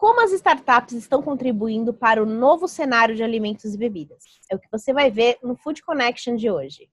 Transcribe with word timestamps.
como 0.00 0.22
as 0.22 0.32
startups 0.32 0.94
estão 0.94 1.20
contribuindo 1.20 1.92
para 1.92 2.22
o 2.22 2.26
novo 2.26 2.66
cenário 2.66 3.14
de 3.14 3.22
alimentos 3.22 3.74
e 3.74 3.76
bebidas. 3.76 4.24
É 4.50 4.56
o 4.56 4.58
que 4.58 4.66
você 4.72 4.94
vai 4.94 5.10
ver 5.10 5.36
no 5.42 5.54
Food 5.54 5.82
Connection 5.82 6.36
de 6.36 6.50
hoje. 6.50 6.88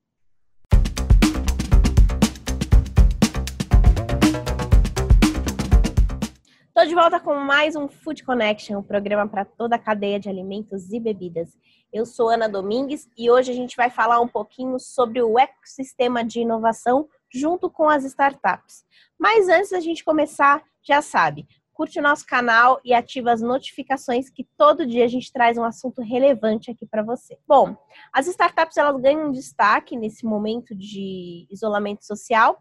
Estou 6.67 6.85
de 6.85 6.93
volta 6.93 7.17
com 7.17 7.33
mais 7.35 7.78
um 7.78 7.88
Food 7.88 8.25
Connection, 8.25 8.80
um 8.80 8.84
programa 8.84 9.26
para 9.26 9.46
toda 9.46 9.78
a 9.78 9.80
cadeia 9.80 10.20
de 10.20 10.28
alimentos 10.28 10.92
e 10.92 11.00
bebidas. 11.00 11.58
Eu 11.94 12.05
sou 12.05 12.28
Ana 12.28 12.50
Domingues 12.50 13.10
e 13.18 13.32
hoje 13.32 13.52
a 13.52 13.55
gente 13.55 13.78
vai 13.78 13.89
falar 13.89 14.20
um 14.20 14.28
pouquinho 14.28 14.78
sobre 14.82 15.21
o 15.21 15.39
ecossistema 15.39 16.26
de 16.26 16.42
inovação 16.42 17.08
junto 17.34 17.70
com 17.70 17.88
as 17.88 18.04
startups. 18.04 18.84
Mas 19.18 19.48
antes 19.48 19.70
da 19.70 19.80
gente 19.80 20.04
começar, 20.04 20.62
já 20.84 21.02
sabe, 21.02 21.48
curte 21.78 22.00
o 22.00 22.02
nosso 22.02 22.25
canal 22.25 22.82
e 22.84 22.91
ativa 22.91 23.32
as 23.32 23.39
notificações 23.39 24.32
que 24.32 24.43
todo 24.57 24.83
dia 24.83 25.06
a 25.06 25.07
gente 25.07 25.32
traz 25.32 25.60
um 25.60 25.64
assunto 25.64 26.01
relevante 26.01 26.71
aqui 26.71 26.88
para 26.88 27.04
você. 27.04 27.38
Bom, 27.47 27.78
as 28.11 28.25
startups 28.25 28.78
elas 28.78 29.00
ganham 29.00 29.32
destaque 29.32 29.96
nesse 29.96 30.25
momento 30.25 30.74
de 30.74 31.48
isolamento 31.51 32.03
social 32.03 32.58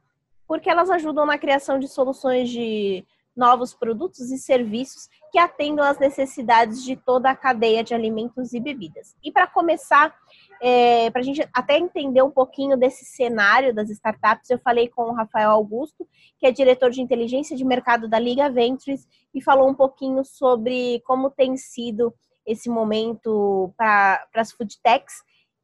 porque 0.46 0.68
elas 0.68 0.90
ajudam 0.90 1.24
na 1.24 1.38
criação 1.38 1.78
de 1.78 1.88
soluções 1.88 2.50
de 2.50 3.06
novos 3.34 3.72
produtos 3.72 4.30
e 4.30 4.36
serviços 4.36 5.08
que 5.32 5.38
atendam 5.38 5.84
às 5.84 5.98
necessidades 5.98 6.84
de 6.84 6.94
toda 6.94 7.30
a 7.30 7.36
cadeia 7.36 7.82
de 7.82 7.94
alimentos 7.94 8.52
e 8.52 8.60
bebidas. 8.60 9.16
E 9.24 9.32
para 9.32 9.46
começar, 9.46 10.14
é, 10.60 11.10
para 11.10 11.20
a 11.20 11.24
gente 11.24 11.46
até 11.52 11.78
entender 11.78 12.22
um 12.22 12.30
pouquinho 12.30 12.76
desse 12.76 13.04
cenário 13.04 13.74
das 13.74 13.90
startups, 13.90 14.50
eu 14.50 14.58
falei 14.58 14.88
com 14.88 15.02
o 15.02 15.14
Rafael 15.14 15.50
Augusto, 15.50 16.06
que 16.38 16.46
é 16.46 16.50
diretor 16.52 16.90
de 16.90 17.00
inteligência 17.00 17.56
de 17.56 17.64
mercado 17.64 18.08
da 18.08 18.18
Liga 18.18 18.50
Ventures, 18.50 19.06
e 19.34 19.42
falou 19.42 19.68
um 19.68 19.74
pouquinho 19.74 20.24
sobre 20.24 21.00
como 21.06 21.30
tem 21.30 21.56
sido 21.56 22.12
esse 22.46 22.68
momento 22.68 23.72
para 23.76 24.26
as 24.34 24.52
food 24.52 24.78
techs 24.82 25.14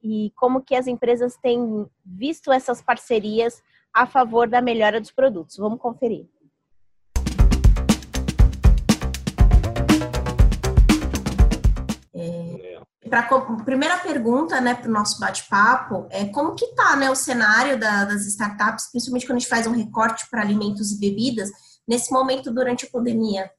e 0.02 0.32
como 0.36 0.62
que 0.62 0.74
as 0.74 0.86
empresas 0.86 1.36
têm 1.36 1.86
visto 2.04 2.50
essas 2.50 2.82
parcerias 2.82 3.62
a 3.94 4.06
favor 4.06 4.48
da 4.48 4.60
melhora 4.60 5.00
dos 5.00 5.12
produtos. 5.12 5.56
Vamos 5.56 5.80
conferir. 5.80 6.26
Para 13.12 13.28
primeira 13.62 13.98
pergunta, 13.98 14.58
né, 14.58 14.74
para 14.74 14.88
o 14.88 14.90
nosso 14.92 15.20
bate-papo, 15.20 16.06
é 16.10 16.24
como 16.24 16.54
que 16.54 16.68
tá, 16.68 16.96
né, 16.96 17.10
o 17.10 17.14
cenário 17.14 17.78
da, 17.78 18.06
das 18.06 18.24
startups, 18.26 18.90
principalmente 18.90 19.26
quando 19.26 19.36
a 19.36 19.40
gente 19.40 19.50
faz 19.50 19.66
um 19.66 19.72
recorte 19.72 20.24
para 20.30 20.40
alimentos 20.40 20.90
e 20.92 20.98
bebidas 20.98 21.50
nesse 21.86 22.10
momento 22.10 22.50
durante 22.50 22.86
a 22.86 22.88
pandemia? 22.88 23.50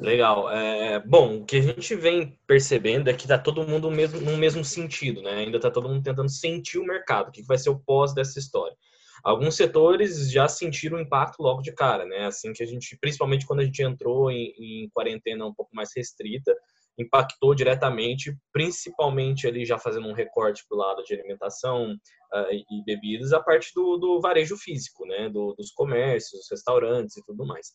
Legal. 0.00 0.50
É, 0.50 0.98
bom, 1.00 1.40
o 1.40 1.44
que 1.44 1.58
a 1.58 1.62
gente 1.62 1.94
vem 1.94 2.38
percebendo 2.46 3.10
é 3.10 3.12
que 3.12 3.24
está 3.24 3.36
todo 3.36 3.68
mundo 3.68 3.90
mesmo, 3.90 4.18
no 4.18 4.38
mesmo 4.38 4.64
sentido, 4.64 5.20
né? 5.20 5.32
Ainda 5.32 5.58
está 5.58 5.70
todo 5.70 5.86
mundo 5.86 6.02
tentando 6.02 6.30
sentir 6.30 6.78
o 6.78 6.86
mercado, 6.86 7.28
o 7.28 7.32
que 7.32 7.42
vai 7.42 7.58
ser 7.58 7.68
o 7.68 7.78
pós 7.78 8.14
dessa 8.14 8.38
história. 8.38 8.74
Alguns 9.22 9.56
setores 9.56 10.30
já 10.30 10.48
sentiram 10.48 10.96
o 10.96 11.00
impacto 11.02 11.42
logo 11.42 11.60
de 11.60 11.72
cara, 11.72 12.06
né? 12.06 12.24
Assim 12.24 12.54
que 12.54 12.62
a 12.62 12.66
gente, 12.66 12.96
principalmente 12.98 13.44
quando 13.44 13.60
a 13.60 13.64
gente 13.64 13.82
entrou 13.82 14.30
em, 14.30 14.54
em 14.58 14.88
quarentena 14.88 15.44
um 15.44 15.52
pouco 15.52 15.76
mais 15.76 15.90
restrita, 15.94 16.54
impactou 16.98 17.54
diretamente, 17.54 18.36
principalmente 18.52 19.46
ali 19.46 19.64
já 19.64 19.78
fazendo 19.78 20.08
um 20.08 20.14
recorte 20.14 20.64
para 20.68 20.76
o 20.76 20.80
lado 20.80 21.02
de 21.02 21.14
alimentação 21.14 21.92
uh, 21.92 22.52
e 22.52 22.84
bebidas, 22.84 23.32
a 23.32 23.40
parte 23.40 23.72
do, 23.74 23.96
do 23.96 24.20
varejo 24.20 24.56
físico, 24.56 25.06
né, 25.06 25.28
do, 25.28 25.54
dos 25.54 25.70
comércios, 25.72 26.46
restaurantes 26.50 27.16
e 27.16 27.24
tudo 27.24 27.46
mais. 27.46 27.68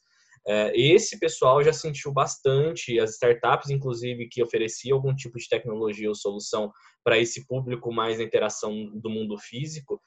Uh, 0.47 0.73
esse 0.73 1.19
pessoal 1.19 1.63
já 1.63 1.72
sentiu 1.72 2.11
bastante, 2.11 3.00
as 3.00 3.11
startups, 3.11 3.69
inclusive, 3.69 4.28
que 4.28 4.41
ofereciam 4.41 4.97
algum 4.97 5.13
tipo 5.13 5.38
de 5.38 5.47
tecnologia 5.47 6.09
ou 6.09 6.16
solução 6.16 6.72
para 7.03 7.19
esse 7.19 7.45
público 7.45 7.94
mais 7.94 8.17
na 8.17 8.23
interação 8.23 8.89
do 9.00 9.09
mundo 9.09 9.38
físico, 9.38 10.01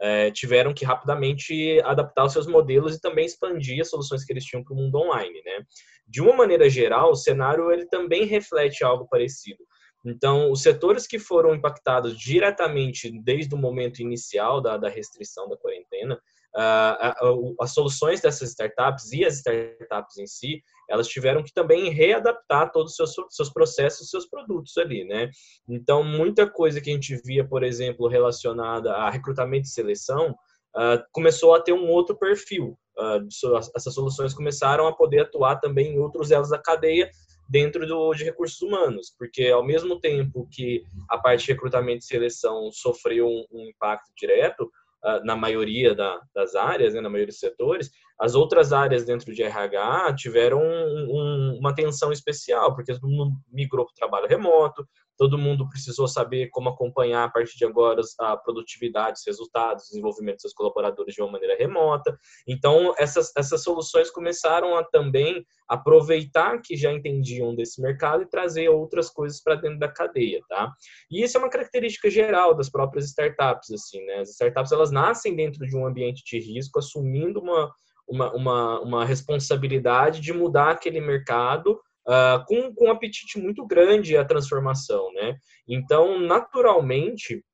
é, 0.00 0.30
tiveram 0.30 0.74
que 0.74 0.84
rapidamente 0.84 1.80
adaptar 1.84 2.24
os 2.24 2.32
seus 2.32 2.46
modelos 2.46 2.96
e 2.96 3.00
também 3.00 3.24
expandir 3.24 3.80
as 3.80 3.90
soluções 3.90 4.24
que 4.24 4.32
eles 4.32 4.44
tinham 4.44 4.62
para 4.62 4.74
o 4.74 4.76
mundo 4.76 4.96
online, 4.98 5.40
né? 5.44 5.64
De 6.06 6.20
uma 6.20 6.34
maneira 6.34 6.68
geral, 6.68 7.10
o 7.10 7.16
cenário 7.16 7.70
ele 7.72 7.86
também 7.86 8.24
reflete 8.24 8.84
algo 8.84 9.08
parecido. 9.08 9.64
Então, 10.04 10.52
os 10.52 10.62
setores 10.62 11.06
que 11.06 11.18
foram 11.18 11.54
impactados 11.54 12.16
diretamente 12.16 13.10
desde 13.22 13.54
o 13.54 13.58
momento 13.58 14.00
inicial 14.00 14.60
da, 14.60 14.76
da 14.76 14.88
restrição 14.88 15.48
da 15.48 15.56
quarentena, 15.56 16.20
as 17.60 17.74
soluções 17.74 18.20
dessas 18.20 18.50
startups 18.50 19.12
e 19.12 19.24
as 19.24 19.36
startups 19.36 20.16
em 20.18 20.26
si, 20.26 20.62
elas 20.88 21.08
tiveram 21.08 21.42
que 21.42 21.52
também 21.52 21.90
readaptar 21.90 22.70
todos 22.72 22.92
os 22.92 23.12
seus, 23.12 23.26
seus 23.30 23.50
processos, 23.50 24.08
seus 24.08 24.26
produtos 24.26 24.76
ali, 24.78 25.04
né? 25.04 25.30
Então, 25.68 26.02
muita 26.02 26.48
coisa 26.48 26.80
que 26.80 26.90
a 26.90 26.92
gente 26.92 27.16
via, 27.24 27.46
por 27.46 27.62
exemplo, 27.62 28.08
relacionada 28.08 28.92
a 28.92 29.10
recrutamento 29.10 29.66
e 29.66 29.70
seleção, 29.70 30.30
uh, 30.30 31.02
começou 31.12 31.54
a 31.54 31.60
ter 31.60 31.72
um 31.72 31.88
outro 31.88 32.16
perfil. 32.16 32.78
Uh, 32.96 33.26
essas 33.74 33.92
soluções 33.92 34.32
começaram 34.32 34.86
a 34.86 34.96
poder 34.96 35.20
atuar 35.20 35.56
também 35.56 35.94
em 35.94 35.98
outros 35.98 36.30
elos 36.30 36.50
da 36.50 36.58
cadeia 36.58 37.10
dentro 37.48 37.86
do, 37.86 38.12
de 38.14 38.24
recursos 38.24 38.60
humanos, 38.60 39.14
porque 39.16 39.48
ao 39.48 39.64
mesmo 39.64 40.00
tempo 40.00 40.48
que 40.50 40.82
a 41.08 41.18
parte 41.18 41.44
de 41.44 41.52
recrutamento 41.52 42.04
e 42.04 42.06
seleção 42.06 42.70
sofreu 42.72 43.26
um, 43.26 43.44
um 43.52 43.66
impacto 43.68 44.10
direto, 44.16 44.70
na 45.24 45.36
maioria 45.36 45.94
da, 45.94 46.20
das 46.34 46.54
áreas, 46.54 46.94
né, 46.94 47.00
na 47.00 47.08
maioria 47.08 47.28
dos 47.28 47.38
setores, 47.38 47.90
as 48.18 48.34
outras 48.34 48.72
áreas 48.72 49.04
dentro 49.04 49.32
de 49.32 49.42
RH 49.42 50.14
tiveram 50.14 50.58
um, 50.60 51.06
um, 51.10 51.58
uma 51.60 51.70
atenção 51.70 52.12
especial, 52.12 52.74
porque 52.74 52.92
todo 52.92 53.08
mundo 53.08 53.36
migrou 53.52 53.84
para 53.84 53.92
o 53.92 53.94
trabalho 53.94 54.28
remoto, 54.28 54.86
todo 55.16 55.38
mundo 55.38 55.68
precisou 55.68 56.06
saber 56.06 56.48
como 56.50 56.68
acompanhar 56.68 57.24
a 57.24 57.28
partir 57.28 57.56
de 57.56 57.64
agora 57.64 58.00
a 58.20 58.36
produtividade, 58.36 59.18
os 59.18 59.26
resultados, 59.26 59.84
o 59.84 59.88
desenvolvimento 59.88 60.36
dos 60.36 60.42
seus 60.42 60.54
colaboradores 60.54 61.14
de 61.14 61.22
uma 61.22 61.32
maneira 61.32 61.56
remota. 61.56 62.18
Então, 62.46 62.94
essas, 62.98 63.32
essas 63.36 63.62
soluções 63.62 64.10
começaram 64.10 64.76
a 64.76 64.84
também 64.84 65.44
aproveitar 65.68 66.60
que 66.62 66.76
já 66.76 66.92
entendiam 66.92 67.54
desse 67.54 67.80
mercado 67.80 68.22
e 68.22 68.28
trazer 68.28 68.68
outras 68.68 69.10
coisas 69.10 69.42
para 69.42 69.56
dentro 69.56 69.78
da 69.78 69.88
cadeia, 69.88 70.40
tá? 70.48 70.72
E 71.10 71.22
isso 71.22 71.36
é 71.36 71.40
uma 71.40 71.50
característica 71.50 72.08
geral 72.10 72.54
das 72.54 72.70
próprias 72.70 73.06
startups, 73.06 73.70
assim, 73.70 74.04
né? 74.04 74.20
As 74.20 74.30
startups, 74.30 74.72
elas 74.72 74.90
nascem 74.90 75.34
dentro 75.34 75.66
de 75.66 75.76
um 75.76 75.86
ambiente 75.86 76.22
de 76.24 76.38
risco, 76.38 76.78
assumindo 76.78 77.40
uma, 77.40 77.72
uma, 78.08 78.32
uma, 78.32 78.80
uma 78.80 79.04
responsabilidade 79.04 80.20
de 80.20 80.32
mudar 80.32 80.70
aquele 80.70 81.00
mercado 81.00 81.80
uh, 82.06 82.44
com, 82.46 82.74
com 82.74 82.86
um 82.86 82.90
apetite 82.90 83.38
muito 83.38 83.66
grande 83.66 84.16
à 84.16 84.24
transformação, 84.24 85.12
né? 85.12 85.36
Então, 85.68 86.18
naturalmente, 86.20 87.44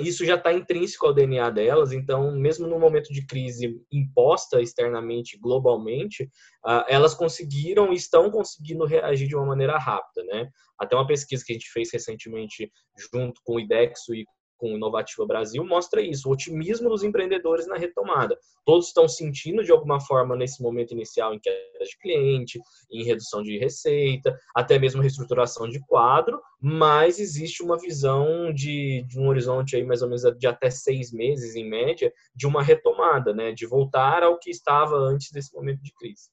isso 0.00 0.24
já 0.24 0.36
está 0.36 0.52
intrínseco 0.52 1.06
ao 1.06 1.12
DNA 1.12 1.50
delas, 1.50 1.92
então, 1.92 2.32
mesmo 2.32 2.66
no 2.66 2.78
momento 2.78 3.12
de 3.12 3.26
crise 3.26 3.78
imposta 3.92 4.60
externamente, 4.60 5.38
globalmente, 5.38 6.24
uh, 6.64 6.84
elas 6.88 7.14
conseguiram, 7.14 7.92
estão 7.92 8.30
conseguindo 8.30 8.86
reagir 8.86 9.28
de 9.28 9.36
uma 9.36 9.46
maneira 9.46 9.76
rápida, 9.78 10.24
né? 10.24 10.48
Até 10.78 10.96
uma 10.96 11.06
pesquisa 11.06 11.44
que 11.44 11.52
a 11.52 11.54
gente 11.54 11.70
fez 11.70 11.92
recentemente 11.92 12.72
junto 13.12 13.40
com 13.44 13.56
o 13.56 13.60
IDEXO 13.60 14.14
e 14.14 14.24
com 14.62 14.76
Inovativa 14.76 15.26
Brasil 15.26 15.64
mostra 15.64 16.00
isso, 16.00 16.28
o 16.28 16.32
otimismo 16.32 16.88
dos 16.88 17.02
empreendedores 17.02 17.66
na 17.66 17.74
retomada. 17.74 18.38
Todos 18.64 18.86
estão 18.86 19.08
sentindo 19.08 19.64
de 19.64 19.72
alguma 19.72 20.00
forma 20.00 20.36
nesse 20.36 20.62
momento 20.62 20.92
inicial 20.92 21.34
em 21.34 21.40
queda 21.40 21.84
de 21.84 21.98
cliente, 21.98 22.60
em 22.88 23.02
redução 23.02 23.42
de 23.42 23.58
receita, 23.58 24.38
até 24.54 24.78
mesmo 24.78 25.02
reestruturação 25.02 25.68
de 25.68 25.84
quadro, 25.84 26.40
mas 26.60 27.18
existe 27.18 27.60
uma 27.60 27.76
visão 27.76 28.52
de, 28.54 29.04
de 29.08 29.18
um 29.18 29.26
horizonte 29.26 29.74
aí 29.74 29.84
mais 29.84 30.00
ou 30.00 30.06
menos 30.06 30.22
de 30.38 30.46
até 30.46 30.70
seis 30.70 31.12
meses 31.12 31.56
em 31.56 31.68
média 31.68 32.12
de 32.32 32.46
uma 32.46 32.62
retomada, 32.62 33.34
né, 33.34 33.50
de 33.50 33.66
voltar 33.66 34.22
ao 34.22 34.38
que 34.38 34.48
estava 34.48 34.94
antes 34.94 35.32
desse 35.32 35.52
momento 35.52 35.82
de 35.82 35.92
crise. 35.94 36.30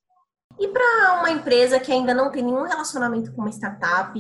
E 0.59 0.67
para 0.67 1.19
uma 1.19 1.31
empresa 1.31 1.79
que 1.79 1.91
ainda 1.91 2.13
não 2.13 2.31
tem 2.31 2.43
nenhum 2.43 2.61
relacionamento 2.61 3.33
com 3.33 3.41
uma 3.41 3.49
startup, 3.49 4.13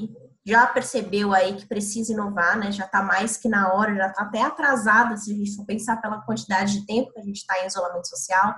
já 0.45 0.65
percebeu 0.67 1.33
aí 1.33 1.55
que 1.55 1.67
precisa 1.67 2.13
inovar, 2.13 2.57
né? 2.57 2.71
Já 2.71 2.85
está 2.85 3.03
mais 3.03 3.37
que 3.37 3.49
na 3.49 3.73
hora, 3.73 3.95
já 3.95 4.07
está 4.07 4.23
até 4.23 4.41
atrasada, 4.41 5.17
se 5.17 5.31
a 5.31 5.35
gente 5.35 5.55
for 5.55 5.65
pensar 5.65 5.97
pela 6.01 6.21
quantidade 6.21 6.79
de 6.79 6.85
tempo 6.85 7.11
que 7.11 7.19
a 7.19 7.23
gente 7.23 7.37
está 7.37 7.61
em 7.63 7.67
isolamento 7.67 8.07
social. 8.07 8.55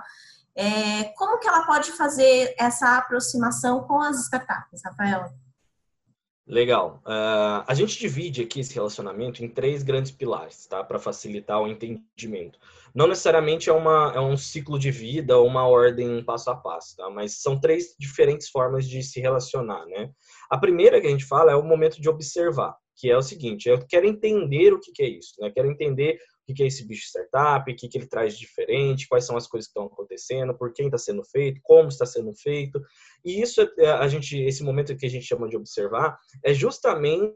É, 0.54 1.04
como 1.16 1.38
que 1.38 1.48
ela 1.48 1.64
pode 1.64 1.92
fazer 1.92 2.54
essa 2.58 2.98
aproximação 2.98 3.82
com 3.84 4.00
as 4.00 4.20
startups, 4.20 4.80
Rafael? 4.84 5.32
Legal. 6.46 7.00
Uh, 7.06 7.64
a 7.66 7.74
gente 7.74 7.98
divide 7.98 8.42
aqui 8.42 8.60
esse 8.60 8.74
relacionamento 8.74 9.44
em 9.44 9.48
três 9.48 9.82
grandes 9.82 10.10
pilares, 10.10 10.66
tá? 10.66 10.82
Para 10.82 10.98
facilitar 10.98 11.60
o 11.60 11.68
entendimento. 11.68 12.58
Não 12.94 13.06
necessariamente 13.06 13.70
é, 13.70 13.72
uma, 13.72 14.12
é 14.14 14.20
um 14.20 14.36
ciclo 14.36 14.78
de 14.78 14.90
vida 14.90 15.38
ou 15.38 15.46
uma 15.46 15.66
ordem 15.66 16.22
passo 16.24 16.50
a 16.50 16.56
passo, 16.56 16.96
tá? 16.96 17.08
Mas 17.08 17.40
são 17.40 17.58
três 17.58 17.94
diferentes 17.98 18.48
formas 18.48 18.86
de 18.86 19.02
se 19.02 19.20
relacionar, 19.20 19.86
né? 19.86 20.10
A 20.50 20.58
primeira 20.58 21.00
que 21.00 21.06
a 21.06 21.10
gente 21.10 21.24
fala 21.24 21.52
é 21.52 21.56
o 21.56 21.62
momento 21.62 22.00
de 22.00 22.08
observar, 22.08 22.76
que 22.96 23.10
é 23.10 23.16
o 23.16 23.22
seguinte: 23.22 23.68
eu 23.68 23.78
quero 23.86 24.06
entender 24.06 24.72
o 24.72 24.80
que, 24.80 24.92
que 24.92 25.02
é 25.02 25.08
isso, 25.08 25.34
né? 25.40 25.48
Eu 25.48 25.52
quero 25.52 25.70
entender 25.70 26.18
o 26.48 26.54
que 26.54 26.62
é 26.62 26.66
esse 26.66 26.86
bicho 26.86 27.06
startup, 27.06 27.70
o 27.70 27.74
que, 27.74 27.88
que 27.88 27.96
ele 27.96 28.06
traz 28.06 28.34
de 28.34 28.40
diferente, 28.40 29.08
quais 29.08 29.24
são 29.24 29.36
as 29.36 29.46
coisas 29.46 29.66
que 29.66 29.78
estão 29.78 29.86
acontecendo, 29.86 30.54
por 30.54 30.72
quem 30.72 30.86
está 30.86 30.98
sendo 30.98 31.24
feito, 31.24 31.60
como 31.62 31.88
está 31.88 32.04
sendo 32.04 32.32
feito. 32.34 32.80
E 33.24 33.40
isso 33.40 33.62
é, 33.78 33.90
a 33.90 34.08
gente, 34.08 34.36
esse 34.36 34.62
momento 34.62 34.96
que 34.96 35.06
a 35.06 35.10
gente 35.10 35.24
chama 35.24 35.48
de 35.48 35.56
observar, 35.56 36.18
é 36.44 36.52
justamente 36.52 37.34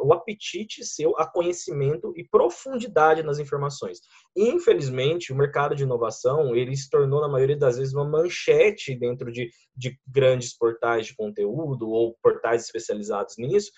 o 0.00 0.12
apetite 0.12 0.84
seu 0.84 1.16
a 1.18 1.26
conhecimento 1.26 2.12
e 2.16 2.26
profundidade 2.26 3.22
nas 3.22 3.38
informações. 3.38 4.00
Infelizmente, 4.36 5.32
o 5.32 5.36
mercado 5.36 5.74
de 5.74 5.82
inovação, 5.82 6.54
ele 6.54 6.76
se 6.76 6.90
tornou, 6.90 7.20
na 7.20 7.28
maioria 7.28 7.56
das 7.56 7.78
vezes, 7.78 7.94
uma 7.94 8.04
manchete 8.04 8.94
dentro 8.94 9.32
de, 9.32 9.50
de 9.76 9.98
grandes 10.06 10.56
portais 10.56 11.06
de 11.06 11.16
conteúdo 11.16 11.88
ou 11.88 12.16
portais 12.22 12.64
especializados 12.64 13.36
nisso, 13.38 13.70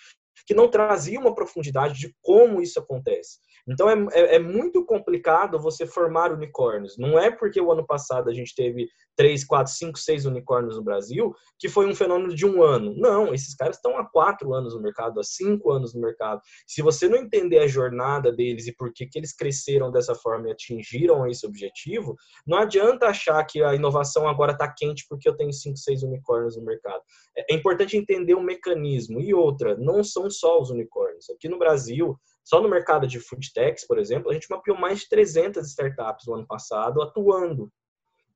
que 0.47 0.55
não 0.55 0.69
trazia 0.69 1.19
uma 1.19 1.35
profundidade 1.35 1.99
de 1.99 2.15
como 2.23 2.61
isso 2.61 2.79
acontece. 2.79 3.39
Então 3.69 3.91
é, 3.91 3.95
é, 4.13 4.37
é, 4.37 4.39
muito 4.39 4.85
complicado 4.85 5.59
você 5.59 5.87
formar 5.87 6.33
unicórnios. 6.33 6.97
Não 6.97 7.19
é 7.19 7.31
porque 7.31 7.61
o 7.61 7.73
ano 7.73 7.85
passado 7.85 8.31
a 8.31 8.33
gente 8.33 8.55
teve 8.55 8.89
3, 9.17 9.45
4, 9.45 9.73
5, 9.73 9.99
6 9.99 10.27
unicórnios 10.27 10.77
no 10.77 10.85
Brasil 10.85 11.35
que 11.59 11.69
foi 11.69 11.87
um 11.87 11.95
fenômeno 11.95 12.35
de 12.35 12.47
um 12.47 12.63
ano. 12.63 12.95
Não, 12.97 13.35
esses 13.35 13.55
caras 13.55 13.77
estão 13.77 13.99
há 13.99 14.05
quatro 14.05 14.55
anos 14.55 14.75
no 14.75 14.81
mercado, 14.81 15.19
há 15.19 15.25
cinco 15.25 15.73
anos 15.73 15.95
no 15.95 16.01
mercado. 16.01 16.41
Se 16.67 16.83
você 16.83 17.09
não 17.09 17.17
entender 17.17 17.59
a 17.59 17.67
jornada 17.67 18.31
deles 18.31 18.67
e 18.67 18.77
por 18.77 18.93
que, 18.93 19.07
que 19.07 19.19
eles 19.19 19.35
cresceram 19.35 19.91
dessa 19.91 20.15
forma 20.15 20.49
e 20.49 20.53
atingiram 20.53 21.27
esse 21.27 21.47
objetivo, 21.47 22.15
não 22.47 22.59
adianta 22.59 23.07
achar 23.07 23.43
que 23.45 23.63
a 23.63 23.75
inovação 23.75 24.29
agora 24.29 24.53
está 24.53 24.73
quente 24.73 25.07
porque 25.09 25.29
eu 25.29 25.37
tenho 25.37 25.53
5, 25.53 25.77
6 25.77 26.03
unicórnios 26.03 26.57
no 26.57 26.65
mercado. 26.65 27.03
É, 27.37 27.53
é 27.53 27.57
importante 27.57 27.97
entender 27.97 28.35
o 28.35 28.43
mecanismo. 28.43 29.21
E 29.21 29.35
outra, 29.35 29.77
não 29.77 30.05
são 30.05 30.26
só 30.31 30.61
os 30.61 30.71
unicórnios. 30.71 31.29
Aqui 31.31 31.49
no 31.49 31.59
Brasil, 31.59 32.19
só 32.45 32.61
no 32.61 32.69
mercado 32.69 33.07
de 33.07 33.21
food 33.21 33.53
techs, 33.53 33.87
por 33.87 33.99
exemplo, 33.99 34.31
a 34.31 34.35
gente 34.35 34.51
mapeou 34.51 34.79
mais 34.79 35.01
de 35.01 35.09
300 35.09 35.67
startups 35.67 36.27
no 36.27 36.35
ano 36.35 36.47
passado 36.47 37.03
atuando. 37.03 37.71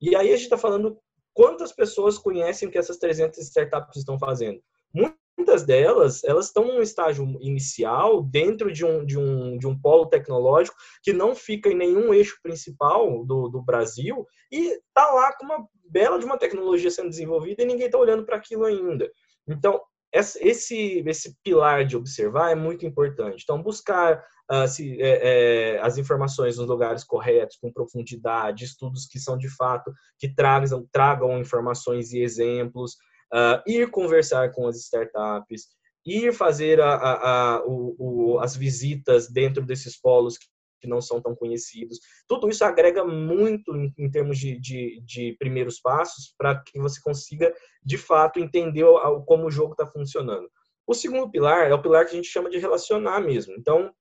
E 0.01 0.17
aí 0.17 0.29
a 0.29 0.37
gente 0.37 0.45
está 0.45 0.59
falando 0.59 0.99
quantas 1.33 1.73
pessoas 1.73 2.19
conhecem 2.19 2.69
o 2.69 2.71
que 2.71 2.79
essas 2.79 2.99
300 2.99 3.39
startups 3.39 3.97
estão 3.97 4.19
fazendo. 4.19 4.61
Muitas 4.93 5.63
delas, 5.65 6.23
elas 6.25 6.47
estão 6.47 6.67
num 6.67 6.83
estágio 6.83 7.25
inicial 7.41 8.23
dentro 8.23 8.73
de 8.73 8.85
um, 8.85 9.05
de 9.05 9.19
um, 9.19 9.57
de 9.57 9.67
um 9.67 9.79
polo 9.79 10.07
tecnológico 10.07 10.77
que 11.03 11.13
não 11.13 11.35
fica 11.35 11.71
em 11.71 11.77
nenhum 11.77 12.13
eixo 12.13 12.39
principal 12.43 13.25
do, 13.25 13.49
do 13.49 13.63
Brasil 13.63 14.27
e 14.51 14.73
está 14.73 15.11
lá 15.13 15.33
com 15.37 15.47
uma 15.47 15.67
bela 15.85 16.19
de 16.19 16.25
uma 16.25 16.39
tecnologia 16.39 16.91
sendo 16.91 17.09
desenvolvida 17.09 17.63
e 17.63 17.67
ninguém 17.67 17.87
está 17.87 17.99
olhando 17.99 18.25
para 18.25 18.37
aquilo 18.37 18.65
ainda. 18.65 19.11
Então, 19.47 19.81
esse, 20.13 21.03
esse 21.07 21.37
pilar 21.43 21.85
de 21.85 21.97
observar 21.97 22.51
é 22.51 22.55
muito 22.55 22.85
importante. 22.85 23.43
Então, 23.43 23.63
buscar 23.63 24.25
uh, 24.51 24.67
se, 24.67 25.01
é, 25.01 25.77
é, 25.77 25.81
as 25.81 25.99
informações 25.99 26.57
nos 26.59 26.67
lugares 26.67 27.05
corretos, 27.05 27.57
com 27.57 27.73
profundidade, 27.73 28.65
estudos 28.65 29.07
que 29.07 29.19
são 29.19 29.39
de 29.39 29.49
fato, 29.49 29.93
que 30.19 30.35
tragam, 30.35 30.87
tragam 30.93 31.39
informações 31.39 32.13
e 32.13 32.21
exemplos, 32.21 32.95
uh, 33.33 33.63
ir 33.67 33.91
conversar 33.91 34.51
com 34.53 34.67
as 34.67 34.77
startups, 34.77 35.69
ir 36.05 36.33
fazer 36.33 36.81
a, 36.81 36.95
a, 36.95 37.55
a, 37.57 37.67
o, 37.67 37.97
o, 37.99 38.39
as 38.41 38.57
visitas 38.57 39.31
dentro 39.31 39.65
desses 39.65 40.01
polos 40.01 40.39
que 40.81 40.89
não 40.89 41.01
são 41.01 41.21
tão 41.21 41.35
conhecidos. 41.35 42.01
Tudo 42.27 42.49
isso 42.49 42.65
agrega 42.65 43.05
muito 43.05 43.77
em, 43.77 43.93
em 43.99 44.11
termos 44.11 44.39
de, 44.39 44.59
de, 44.59 45.01
de, 45.05 45.37
primeiros 45.39 45.81
passos 45.81 46.35
para 46.37 46.61
que 46.61 46.81
você 46.81 47.01
consiga, 47.01 47.53
de 47.85 47.99
fato, 47.99 48.41
entender 48.41 48.85
o, 48.85 49.23
como 49.23 49.47
o 49.47 49.51
jogo 49.51 49.73
está 49.73 49.87
funcionando. 49.87 50.51
O 50.87 50.95
segundo 50.95 51.31
pilar 51.31 51.71
é 51.71 51.75
o 51.75 51.83
pilar 51.83 52.05
que 52.05 52.13
a 52.13 52.17
gente 52.17 52.29
chama 52.29 52.51
de 52.51 52.59
relacionar 52.59 53.21
mesmo. 53.21 53.55
Então, 53.57 53.93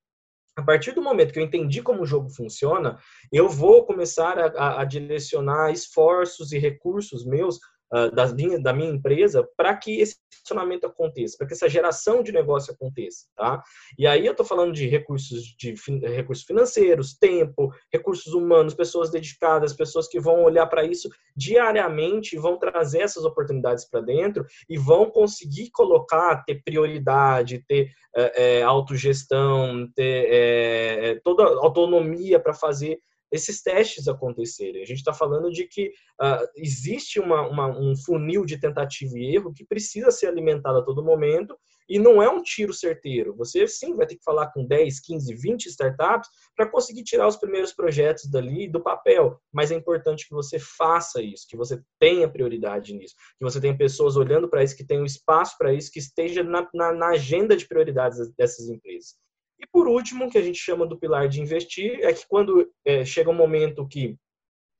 a 0.56 0.62
partir 0.62 0.92
do 0.92 1.02
momento 1.02 1.32
que 1.32 1.38
eu 1.38 1.44
entendi 1.44 1.82
como 1.82 2.02
o 2.02 2.06
jogo 2.06 2.28
funciona, 2.30 2.98
eu 3.32 3.48
vou 3.48 3.86
começar 3.86 4.38
a, 4.38 4.46
a, 4.46 4.80
a 4.82 4.84
direcionar 4.84 5.70
esforços 5.70 6.52
e 6.52 6.58
recursos 6.58 7.24
meus 7.24 7.60
uh, 7.92 8.14
das 8.14 8.32
minha, 8.32 8.58
da 8.60 8.72
minha 8.72 8.90
empresa 8.90 9.48
para 9.56 9.76
que 9.76 10.00
esse 10.00 10.16
funcionamento 10.38 10.86
aconteça, 10.86 11.36
para 11.36 11.46
que 11.46 11.52
essa 11.52 11.68
geração 11.68 12.22
de 12.22 12.32
negócio 12.32 12.72
aconteça, 12.72 13.26
tá? 13.36 13.62
E 13.98 14.06
aí 14.06 14.24
eu 14.24 14.32
estou 14.32 14.46
falando 14.46 14.72
de 14.72 14.86
recursos 14.86 15.54
de 15.58 15.74
recursos 16.14 16.44
financeiros, 16.44 17.16
tempo, 17.16 17.72
recursos 17.92 18.32
humanos, 18.32 18.74
pessoas 18.74 19.10
dedicadas, 19.10 19.72
pessoas 19.72 20.08
que 20.08 20.20
vão 20.20 20.42
olhar 20.42 20.66
para 20.66 20.84
isso 20.84 21.08
diariamente, 21.36 22.38
vão 22.38 22.58
trazer 22.58 23.00
essas 23.00 23.24
oportunidades 23.24 23.88
para 23.88 24.00
dentro 24.00 24.44
e 24.68 24.76
vão 24.78 25.10
conseguir 25.10 25.70
colocar, 25.70 26.44
ter 26.44 26.62
prioridade, 26.62 27.64
ter 27.66 27.90
é, 28.14 28.62
autogestão, 28.62 29.88
ter 29.94 30.26
é, 30.30 31.20
toda 31.22 31.44
autonomia 31.44 32.40
para 32.40 32.54
fazer 32.54 32.98
esses 33.30 33.62
testes 33.62 34.08
acontecerem. 34.08 34.82
A 34.82 34.86
gente 34.86 34.98
está 34.98 35.12
falando 35.12 35.50
de 35.50 35.66
que 35.66 35.88
uh, 36.20 36.46
existe 36.56 37.20
uma, 37.20 37.46
uma, 37.48 37.68
um 37.68 37.96
funil 37.96 38.44
de 38.44 38.58
tentativa 38.58 39.18
e 39.18 39.36
erro 39.36 39.52
que 39.54 39.64
precisa 39.64 40.10
ser 40.10 40.26
alimentado 40.26 40.78
a 40.78 40.84
todo 40.84 41.04
momento 41.04 41.56
e 41.90 41.98
não 41.98 42.22
é 42.22 42.30
um 42.30 42.40
tiro 42.40 42.72
certeiro. 42.72 43.34
Você 43.36 43.66
sim 43.66 43.96
vai 43.96 44.06
ter 44.06 44.14
que 44.14 44.22
falar 44.22 44.52
com 44.52 44.64
10, 44.64 45.00
15, 45.00 45.34
20 45.34 45.66
startups 45.66 46.28
para 46.56 46.70
conseguir 46.70 47.02
tirar 47.02 47.26
os 47.26 47.36
primeiros 47.36 47.72
projetos 47.72 48.30
dali 48.30 48.68
do 48.68 48.80
papel. 48.80 49.40
Mas 49.52 49.72
é 49.72 49.74
importante 49.74 50.28
que 50.28 50.34
você 50.34 50.58
faça 50.58 51.20
isso, 51.20 51.46
que 51.48 51.56
você 51.56 51.82
tenha 51.98 52.30
prioridade 52.30 52.94
nisso, 52.94 53.16
que 53.36 53.44
você 53.44 53.60
tenha 53.60 53.76
pessoas 53.76 54.16
olhando 54.16 54.48
para 54.48 54.62
isso, 54.62 54.76
que 54.76 54.86
tenham 54.86 55.04
espaço 55.04 55.56
para 55.58 55.72
isso, 55.72 55.90
que 55.90 55.98
esteja 55.98 56.44
na, 56.44 56.68
na, 56.72 56.92
na 56.92 57.08
agenda 57.08 57.56
de 57.56 57.66
prioridades 57.66 58.32
dessas 58.36 58.68
empresas. 58.68 59.16
E 59.60 59.66
por 59.66 59.86
último, 59.86 60.30
que 60.30 60.38
a 60.38 60.42
gente 60.42 60.58
chama 60.58 60.86
do 60.86 60.98
pilar 60.98 61.28
de 61.28 61.40
investir, 61.40 62.00
é 62.00 62.12
que 62.12 62.26
quando 62.26 62.66
é, 62.84 63.04
chega 63.04 63.30
um 63.30 63.34
momento 63.34 63.86
que 63.86 64.16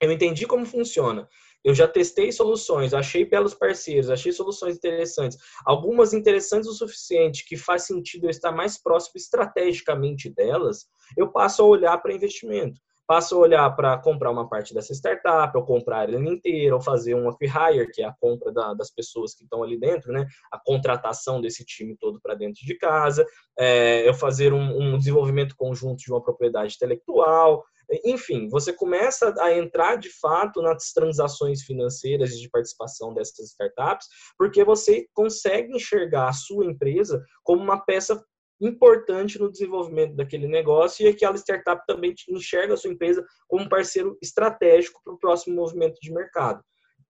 eu 0.00 0.10
entendi 0.10 0.46
como 0.46 0.64
funciona, 0.64 1.28
eu 1.62 1.74
já 1.74 1.86
testei 1.86 2.32
soluções, 2.32 2.94
achei 2.94 3.26
pelos 3.26 3.52
parceiros, 3.52 4.08
achei 4.08 4.32
soluções 4.32 4.76
interessantes, 4.76 5.36
algumas 5.66 6.14
interessantes 6.14 6.70
o 6.70 6.72
suficiente 6.72 7.44
que 7.44 7.56
faz 7.56 7.84
sentido 7.84 8.24
eu 8.24 8.30
estar 8.30 8.50
mais 8.50 8.82
próximo 8.82 9.12
estrategicamente 9.16 10.30
delas, 10.30 10.86
eu 11.18 11.30
passo 11.30 11.62
a 11.62 11.66
olhar 11.66 11.98
para 11.98 12.14
investimento 12.14 12.80
passo 13.10 13.34
a 13.34 13.38
olhar 13.38 13.68
para 13.74 13.98
comprar 13.98 14.30
uma 14.30 14.48
parte 14.48 14.72
dessa 14.72 14.92
startup, 14.94 15.56
ou 15.56 15.64
comprar 15.64 16.08
ela 16.08 16.30
inteira, 16.30 16.76
ou 16.76 16.80
fazer 16.80 17.12
um 17.12 17.28
acquire, 17.28 17.90
que 17.90 18.02
é 18.02 18.04
a 18.04 18.14
compra 18.20 18.52
da, 18.52 18.72
das 18.72 18.88
pessoas 18.88 19.34
que 19.34 19.42
estão 19.42 19.64
ali 19.64 19.76
dentro, 19.76 20.12
né? 20.12 20.28
A 20.48 20.60
contratação 20.64 21.40
desse 21.40 21.64
time 21.64 21.96
todo 21.96 22.20
para 22.22 22.36
dentro 22.36 22.64
de 22.64 22.78
casa, 22.78 23.26
é, 23.58 24.08
eu 24.08 24.14
fazer 24.14 24.52
um, 24.52 24.80
um 24.80 24.96
desenvolvimento 24.96 25.56
conjunto 25.56 25.96
de 25.96 26.12
uma 26.12 26.22
propriedade 26.22 26.76
intelectual, 26.76 27.64
enfim, 28.04 28.48
você 28.48 28.72
começa 28.72 29.34
a 29.40 29.52
entrar 29.52 29.96
de 29.96 30.08
fato 30.20 30.62
nas 30.62 30.92
transações 30.92 31.62
financeiras 31.62 32.38
de 32.38 32.48
participação 32.48 33.12
dessas 33.12 33.50
startups, 33.50 34.06
porque 34.38 34.62
você 34.62 35.08
consegue 35.12 35.74
enxergar 35.74 36.28
a 36.28 36.32
sua 36.32 36.64
empresa 36.64 37.20
como 37.42 37.60
uma 37.60 37.84
peça 37.84 38.24
importante 38.60 39.38
no 39.38 39.50
desenvolvimento 39.50 40.14
daquele 40.14 40.46
negócio 40.46 41.04
e 41.04 41.08
aquela 41.08 41.36
startup 41.36 41.84
também 41.86 42.14
enxerga 42.28 42.74
a 42.74 42.76
sua 42.76 42.90
empresa 42.90 43.24
como 43.48 43.64
um 43.64 43.68
parceiro 43.68 44.18
estratégico 44.22 45.00
para 45.02 45.14
o 45.14 45.18
próximo 45.18 45.56
movimento 45.56 45.98
de 46.00 46.12
mercado. 46.12 46.62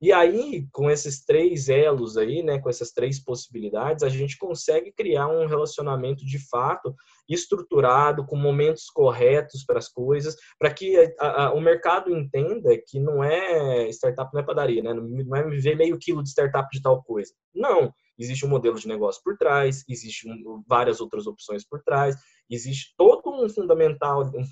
E 0.03 0.13
aí, 0.13 0.67
com 0.73 0.91
esses 0.91 1.23
três 1.27 1.69
elos 1.69 2.17
aí, 2.17 2.43
né, 2.43 2.59
com 2.59 2.71
essas 2.71 2.91
três 2.91 3.23
possibilidades, 3.23 4.03
a 4.03 4.09
gente 4.09 4.39
consegue 4.39 4.91
criar 4.93 5.29
um 5.29 5.47
relacionamento 5.47 6.25
de 6.25 6.39
fato 6.49 6.95
estruturado, 7.29 8.25
com 8.25 8.35
momentos 8.35 8.87
corretos 8.87 9.63
para 9.63 9.79
as 9.79 9.89
coisas, 9.89 10.37
para 10.59 10.73
que 10.73 10.97
a, 11.21 11.45
a, 11.45 11.53
o 11.53 11.61
mercado 11.61 12.11
entenda 12.17 12.71
que 12.89 12.99
não 12.99 13.23
é 13.23 13.91
startup, 13.91 14.33
não 14.33 14.41
é 14.41 14.45
padaria, 14.45 14.83
né? 14.83 14.95
Não 14.95 15.37
é 15.37 15.43
ver 15.43 15.77
meio 15.77 15.99
quilo 15.99 16.23
de 16.23 16.31
startup 16.31 16.67
de 16.73 16.81
tal 16.81 17.03
coisa. 17.03 17.35
Não 17.55 17.93
existe 18.21 18.45
um 18.45 18.49
modelo 18.49 18.79
de 18.79 18.87
negócio 18.87 19.21
por 19.25 19.37
trás, 19.37 19.83
existe 19.89 20.29
um, 20.29 20.63
várias 20.69 21.01
outras 21.01 21.27
opções 21.27 21.67
por 21.67 21.83
trás, 21.83 22.15
existe 22.49 22.95
todo 22.97 23.31
um 23.31 23.49
fundamental, 23.49 24.31
um 24.35 24.45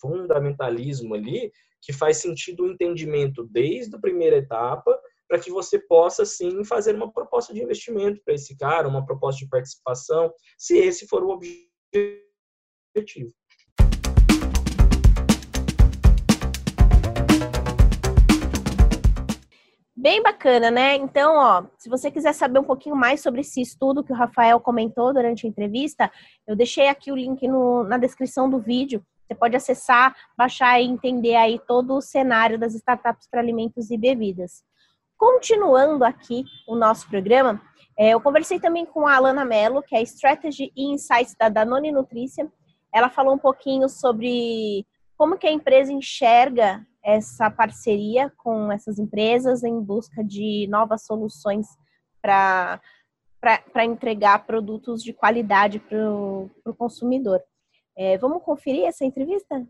fundamentalismo 0.00 1.14
ali 1.14 1.52
que 1.82 1.92
faz 1.92 2.16
sentido 2.16 2.64
o 2.64 2.68
entendimento 2.68 3.44
desde 3.44 3.94
a 3.94 4.00
primeira 4.00 4.36
etapa 4.36 4.98
para 5.28 5.38
que 5.38 5.50
você 5.50 5.78
possa 5.78 6.26
sim 6.26 6.64
fazer 6.64 6.96
uma 6.96 7.12
proposta 7.12 7.54
de 7.54 7.62
investimento 7.62 8.20
para 8.24 8.34
esse 8.34 8.56
cara, 8.56 8.88
uma 8.88 9.06
proposta 9.06 9.44
de 9.44 9.48
participação, 9.48 10.32
se 10.58 10.76
esse 10.76 11.06
for 11.06 11.22
o 11.22 11.30
objetivo. 11.30 11.70
Bem 20.00 20.22
bacana, 20.22 20.70
né? 20.70 20.96
Então, 20.96 21.36
ó, 21.36 21.64
se 21.76 21.86
você 21.90 22.10
quiser 22.10 22.32
saber 22.32 22.58
um 22.58 22.64
pouquinho 22.64 22.96
mais 22.96 23.20
sobre 23.20 23.42
esse 23.42 23.60
estudo 23.60 24.02
que 24.02 24.10
o 24.10 24.16
Rafael 24.16 24.58
comentou 24.58 25.12
durante 25.12 25.44
a 25.44 25.48
entrevista, 25.50 26.10
eu 26.46 26.56
deixei 26.56 26.88
aqui 26.88 27.12
o 27.12 27.14
link 27.14 27.46
no, 27.46 27.84
na 27.84 27.98
descrição 27.98 28.48
do 28.48 28.58
vídeo. 28.58 29.04
Você 29.22 29.34
pode 29.34 29.54
acessar, 29.56 30.16
baixar 30.38 30.80
e 30.80 30.86
entender 30.86 31.36
aí 31.36 31.60
todo 31.68 31.98
o 31.98 32.00
cenário 32.00 32.58
das 32.58 32.74
startups 32.74 33.28
para 33.30 33.42
alimentos 33.42 33.90
e 33.90 33.98
bebidas. 33.98 34.62
Continuando 35.18 36.02
aqui 36.02 36.44
o 36.66 36.74
nosso 36.74 37.06
programa, 37.06 37.60
é, 37.98 38.14
eu 38.14 38.22
conversei 38.22 38.58
também 38.58 38.86
com 38.86 39.06
a 39.06 39.16
Alana 39.16 39.44
Mello, 39.44 39.82
que 39.82 39.94
é 39.94 40.00
Strategy 40.00 40.72
e 40.74 40.94
Insights 40.94 41.36
da 41.38 41.50
Danone 41.50 41.92
Nutrition. 41.92 42.48
Ela 42.90 43.10
falou 43.10 43.34
um 43.34 43.38
pouquinho 43.38 43.86
sobre 43.86 44.86
como 45.14 45.36
que 45.36 45.46
a 45.46 45.52
empresa 45.52 45.92
enxerga 45.92 46.86
essa 47.02 47.50
parceria 47.50 48.32
com 48.36 48.70
essas 48.70 48.98
empresas 48.98 49.62
em 49.62 49.80
busca 49.80 50.22
de 50.22 50.66
novas 50.68 51.04
soluções 51.04 51.66
para 52.20 52.80
para 53.40 53.86
entregar 53.86 54.44
produtos 54.46 55.02
de 55.02 55.14
qualidade 55.14 55.78
para 55.78 56.12
o 56.12 56.74
consumidor. 56.76 57.40
É, 57.96 58.18
vamos 58.18 58.42
conferir 58.42 58.84
essa 58.84 59.02
entrevista? 59.02 59.66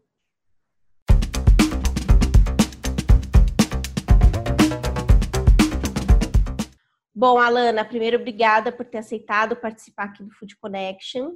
Bom, 7.14 7.38
Alana, 7.38 7.84
primeiro, 7.84 8.16
obrigada 8.16 8.72
por 8.72 8.86
ter 8.86 8.98
aceitado 8.98 9.54
participar 9.54 10.04
aqui 10.04 10.24
do 10.24 10.30
Food 10.30 10.56
Connection. 10.56 11.34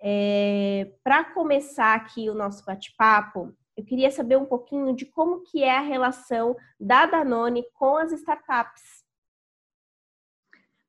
É, 0.00 0.92
Para 1.02 1.24
começar 1.24 1.94
aqui 1.94 2.30
o 2.30 2.34
nosso 2.34 2.64
bate-papo, 2.64 3.52
eu 3.76 3.84
queria 3.84 4.10
saber 4.10 4.36
um 4.36 4.46
pouquinho 4.46 4.94
de 4.94 5.04
como 5.04 5.42
que 5.42 5.62
é 5.62 5.76
a 5.76 5.82
relação 5.82 6.56
da 6.80 7.04
Danone 7.04 7.64
com 7.74 7.96
as 7.96 8.10
startups. 8.12 9.04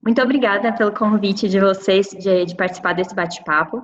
Muito 0.01 0.21
obrigada 0.21 0.71
pelo 0.73 0.93
convite 0.93 1.49
de 1.49 1.59
vocês 1.59 2.09
de, 2.11 2.45
de 2.45 2.55
participar 2.55 2.93
desse 2.93 3.13
bate-papo. 3.13 3.83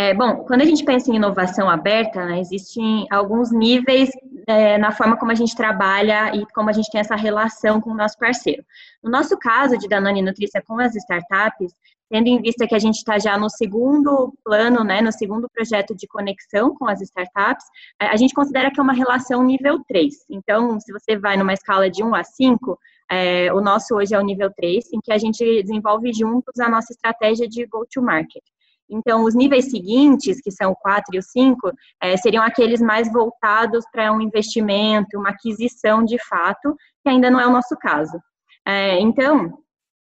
É, 0.00 0.14
bom, 0.14 0.44
quando 0.44 0.60
a 0.60 0.64
gente 0.64 0.84
pensa 0.84 1.10
em 1.10 1.16
inovação 1.16 1.68
aberta, 1.68 2.24
né, 2.24 2.38
existem 2.38 3.04
alguns 3.10 3.50
níveis 3.50 4.08
é, 4.46 4.78
na 4.78 4.92
forma 4.92 5.16
como 5.16 5.32
a 5.32 5.34
gente 5.34 5.56
trabalha 5.56 6.32
e 6.36 6.46
como 6.54 6.70
a 6.70 6.72
gente 6.72 6.88
tem 6.88 7.00
essa 7.00 7.16
relação 7.16 7.80
com 7.80 7.90
o 7.90 7.96
nosso 7.96 8.16
parceiro. 8.16 8.62
No 9.02 9.10
nosso 9.10 9.36
caso 9.36 9.76
de 9.76 9.88
Danone 9.88 10.22
Nutrícia 10.22 10.62
com 10.64 10.78
as 10.78 10.94
startups, 10.94 11.72
tendo 12.08 12.28
em 12.28 12.40
vista 12.40 12.64
que 12.64 12.76
a 12.76 12.78
gente 12.78 12.98
está 12.98 13.18
já 13.18 13.36
no 13.36 13.50
segundo 13.50 14.32
plano, 14.44 14.84
né, 14.84 15.00
no 15.00 15.10
segundo 15.10 15.48
projeto 15.52 15.96
de 15.96 16.06
conexão 16.06 16.76
com 16.76 16.86
as 16.86 17.00
startups, 17.00 17.66
a 17.98 18.16
gente 18.16 18.34
considera 18.34 18.70
que 18.70 18.78
é 18.78 18.82
uma 18.84 18.92
relação 18.92 19.42
nível 19.42 19.82
3. 19.88 20.14
Então, 20.30 20.78
se 20.78 20.92
você 20.92 21.18
vai 21.18 21.36
numa 21.36 21.54
escala 21.54 21.90
de 21.90 22.04
1 22.04 22.14
a 22.14 22.22
5, 22.22 22.78
é, 23.10 23.52
o 23.52 23.60
nosso 23.60 23.96
hoje 23.96 24.14
é 24.14 24.18
o 24.18 24.22
nível 24.22 24.52
3, 24.54 24.92
em 24.92 25.00
que 25.00 25.12
a 25.12 25.18
gente 25.18 25.44
desenvolve 25.60 26.12
juntos 26.12 26.60
a 26.60 26.68
nossa 26.68 26.92
estratégia 26.92 27.48
de 27.48 27.66
go-to-market. 27.66 28.44
Então, 28.90 29.24
os 29.24 29.34
níveis 29.34 29.70
seguintes, 29.70 30.40
que 30.40 30.50
são 30.50 30.72
o 30.72 30.76
4 30.76 31.14
e 31.14 31.18
o 31.18 31.22
5, 31.22 31.72
é, 32.00 32.16
seriam 32.16 32.42
aqueles 32.42 32.80
mais 32.80 33.12
voltados 33.12 33.84
para 33.92 34.12
um 34.12 34.20
investimento, 34.20 35.18
uma 35.18 35.30
aquisição 35.30 36.04
de 36.04 36.18
fato, 36.26 36.74
que 37.02 37.08
ainda 37.08 37.30
não 37.30 37.40
é 37.40 37.46
o 37.46 37.52
nosso 37.52 37.76
caso. 37.76 38.18
É, 38.66 38.98
então, 39.00 39.58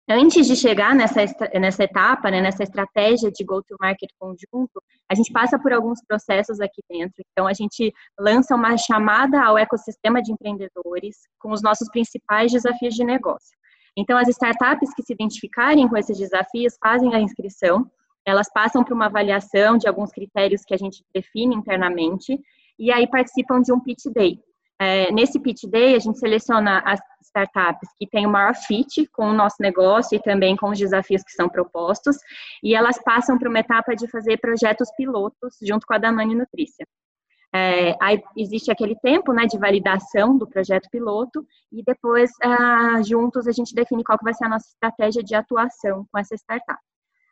antes 0.08 0.46
de 0.46 0.56
chegar 0.56 0.94
nessa, 0.94 1.20
nessa 1.54 1.84
etapa, 1.84 2.30
né, 2.30 2.40
nessa 2.40 2.62
estratégia 2.62 3.30
de 3.30 3.44
go-to-market 3.44 4.10
conjunto, 4.18 4.82
a 5.10 5.14
gente 5.14 5.32
passa 5.32 5.58
por 5.58 5.72
alguns 5.72 6.00
processos 6.06 6.60
aqui 6.60 6.82
dentro. 6.88 7.22
Então, 7.32 7.46
a 7.46 7.52
gente 7.52 7.92
lança 8.18 8.54
uma 8.54 8.76
chamada 8.76 9.42
ao 9.42 9.58
ecossistema 9.58 10.22
de 10.22 10.32
empreendedores 10.32 11.16
com 11.38 11.52
os 11.52 11.62
nossos 11.62 11.88
principais 11.90 12.52
desafios 12.52 12.94
de 12.94 13.04
negócio. 13.04 13.56
Então, 13.96 14.16
as 14.16 14.28
startups 14.28 14.94
que 14.94 15.02
se 15.02 15.12
identificarem 15.12 15.88
com 15.88 15.96
esses 15.96 16.16
desafios 16.16 16.76
fazem 16.80 17.14
a 17.14 17.20
inscrição, 17.20 17.90
elas 18.28 18.50
passam 18.52 18.84
por 18.84 18.92
uma 18.92 19.06
avaliação 19.06 19.76
de 19.76 19.88
alguns 19.88 20.10
critérios 20.10 20.64
que 20.64 20.74
a 20.74 20.76
gente 20.76 21.04
define 21.14 21.54
internamente, 21.54 22.38
e 22.78 22.92
aí 22.92 23.06
participam 23.08 23.60
de 23.60 23.72
um 23.72 23.80
pitch 23.80 24.04
day. 24.14 24.38
É, 24.80 25.10
nesse 25.10 25.40
pitch 25.40 25.64
day, 25.64 25.96
a 25.96 25.98
gente 25.98 26.18
seleciona 26.18 26.78
as 26.84 27.00
startups 27.22 27.88
que 27.98 28.06
têm 28.06 28.26
o 28.26 28.30
maior 28.30 28.54
fit 28.54 29.06
com 29.08 29.30
o 29.30 29.32
nosso 29.32 29.56
negócio 29.60 30.14
e 30.16 30.22
também 30.22 30.56
com 30.56 30.70
os 30.70 30.78
desafios 30.78 31.22
que 31.24 31.32
são 31.32 31.48
propostos, 31.48 32.16
e 32.62 32.74
elas 32.74 33.02
passam 33.02 33.38
para 33.38 33.48
uma 33.48 33.58
etapa 33.58 33.96
de 33.96 34.08
fazer 34.08 34.38
projetos 34.38 34.88
pilotos 34.96 35.56
junto 35.62 35.86
com 35.86 35.94
a 35.94 35.98
Danone 35.98 36.34
Nutrícia. 36.34 36.86
É, 37.52 37.96
aí 38.00 38.22
existe 38.36 38.70
aquele 38.70 38.94
tempo 38.96 39.32
né, 39.32 39.46
de 39.46 39.58
validação 39.58 40.36
do 40.36 40.46
projeto 40.46 40.88
piloto 40.90 41.46
e 41.72 41.82
depois, 41.82 42.30
ah, 42.42 43.00
juntos, 43.02 43.48
a 43.48 43.52
gente 43.52 43.74
define 43.74 44.04
qual 44.04 44.18
que 44.18 44.24
vai 44.24 44.34
ser 44.34 44.44
a 44.44 44.50
nossa 44.50 44.68
estratégia 44.68 45.22
de 45.22 45.34
atuação 45.34 46.06
com 46.12 46.18
essa 46.18 46.34
startup. 46.34 46.78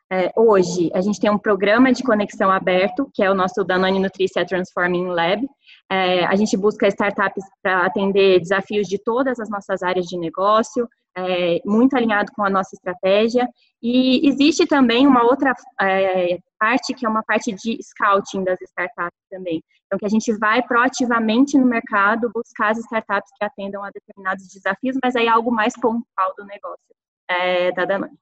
É, 0.09 0.31
hoje, 0.37 0.89
a 0.93 1.01
gente 1.01 1.19
tem 1.19 1.29
um 1.29 1.37
programa 1.37 1.91
de 1.91 2.01
conexão 2.01 2.49
aberto, 2.49 3.09
que 3.13 3.21
é 3.21 3.29
o 3.29 3.35
nosso 3.35 3.63
Danone 3.63 3.99
Nutricia 3.99 4.45
Transforming 4.45 5.07
Lab. 5.07 5.45
É, 5.91 6.25
a 6.25 6.35
gente 6.35 6.55
busca 6.55 6.87
startups 6.87 7.43
para 7.61 7.85
atender 7.85 8.39
desafios 8.39 8.87
de 8.87 8.97
todas 9.03 9.37
as 9.39 9.49
nossas 9.49 9.83
áreas 9.83 10.05
de 10.05 10.17
negócio, 10.17 10.87
é, 11.17 11.59
muito 11.65 11.95
alinhado 11.95 12.31
com 12.33 12.45
a 12.45 12.49
nossa 12.49 12.73
estratégia. 12.73 13.49
E 13.83 14.25
existe 14.27 14.65
também 14.65 15.05
uma 15.05 15.23
outra 15.23 15.53
é, 15.81 16.37
parte, 16.57 16.93
que 16.93 17.05
é 17.05 17.09
uma 17.09 17.23
parte 17.23 17.51
de 17.51 17.77
scouting 17.81 18.45
das 18.45 18.61
startups 18.61 19.19
também. 19.29 19.61
Então, 19.85 19.99
que 19.99 20.05
a 20.05 20.09
gente 20.09 20.33
vai 20.37 20.61
proativamente 20.61 21.57
no 21.57 21.65
mercado 21.65 22.31
buscar 22.33 22.71
as 22.71 22.77
startups 22.77 23.29
que 23.37 23.43
atendam 23.43 23.83
a 23.83 23.89
determinados 23.91 24.47
desafios, 24.47 24.97
mas 25.03 25.17
aí 25.17 25.25
é 25.25 25.29
algo 25.29 25.51
mais 25.51 25.73
pontual 25.73 26.33
do 26.37 26.45
negócio 26.45 26.95
é, 27.29 27.73
da 27.73 27.83
Danone. 27.83 28.17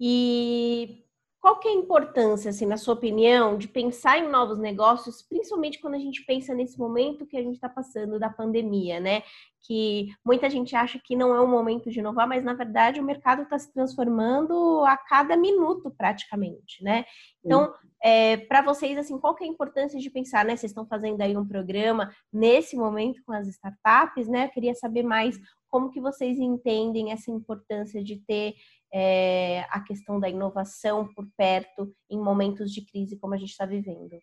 E 0.00 1.04
qual 1.40 1.60
que 1.60 1.68
é 1.68 1.70
a 1.70 1.74
importância, 1.74 2.50
assim, 2.50 2.66
na 2.66 2.76
sua 2.76 2.94
opinião, 2.94 3.56
de 3.56 3.68
pensar 3.68 4.18
em 4.18 4.28
novos 4.28 4.58
negócios, 4.58 5.22
principalmente 5.22 5.80
quando 5.80 5.94
a 5.94 5.98
gente 5.98 6.24
pensa 6.24 6.52
nesse 6.52 6.76
momento 6.76 7.26
que 7.26 7.36
a 7.36 7.42
gente 7.42 7.54
está 7.54 7.68
passando 7.68 8.18
da 8.18 8.28
pandemia, 8.28 8.98
né? 8.98 9.22
Que 9.62 10.08
muita 10.24 10.50
gente 10.50 10.74
acha 10.74 11.00
que 11.02 11.14
não 11.14 11.34
é 11.34 11.40
o 11.40 11.46
momento 11.46 11.90
de 11.90 12.00
inovar, 12.00 12.26
mas 12.26 12.42
na 12.42 12.54
verdade 12.54 13.00
o 13.00 13.04
mercado 13.04 13.42
está 13.42 13.58
se 13.58 13.72
transformando 13.72 14.84
a 14.84 14.96
cada 14.96 15.36
minuto 15.36 15.94
praticamente, 15.96 16.82
né? 16.82 17.04
Então, 17.44 17.72
é, 18.02 18.36
para 18.36 18.60
vocês, 18.60 18.98
assim, 18.98 19.18
qual 19.18 19.34
que 19.34 19.44
é 19.44 19.46
a 19.46 19.50
importância 19.50 19.98
de 19.98 20.10
pensar, 20.10 20.44
né? 20.44 20.56
Vocês 20.56 20.70
estão 20.70 20.86
fazendo 20.86 21.20
aí 21.20 21.36
um 21.36 21.46
programa 21.46 22.12
nesse 22.32 22.76
momento 22.76 23.22
com 23.24 23.32
as 23.32 23.46
startups, 23.46 24.26
né? 24.28 24.46
Eu 24.46 24.50
queria 24.50 24.74
saber 24.74 25.04
mais 25.04 25.38
como 25.68 25.90
que 25.90 26.00
vocês 26.00 26.38
entendem 26.38 27.12
essa 27.12 27.30
importância 27.30 28.02
de 28.02 28.16
ter 28.26 28.54
é, 28.92 29.64
a 29.70 29.80
questão 29.80 30.18
da 30.18 30.28
inovação 30.28 31.06
por 31.14 31.26
perto 31.36 31.92
em 32.10 32.18
momentos 32.18 32.72
de 32.72 32.84
crise 32.84 33.18
como 33.18 33.34
a 33.34 33.36
gente 33.36 33.50
está 33.50 33.66
vivendo. 33.66 34.16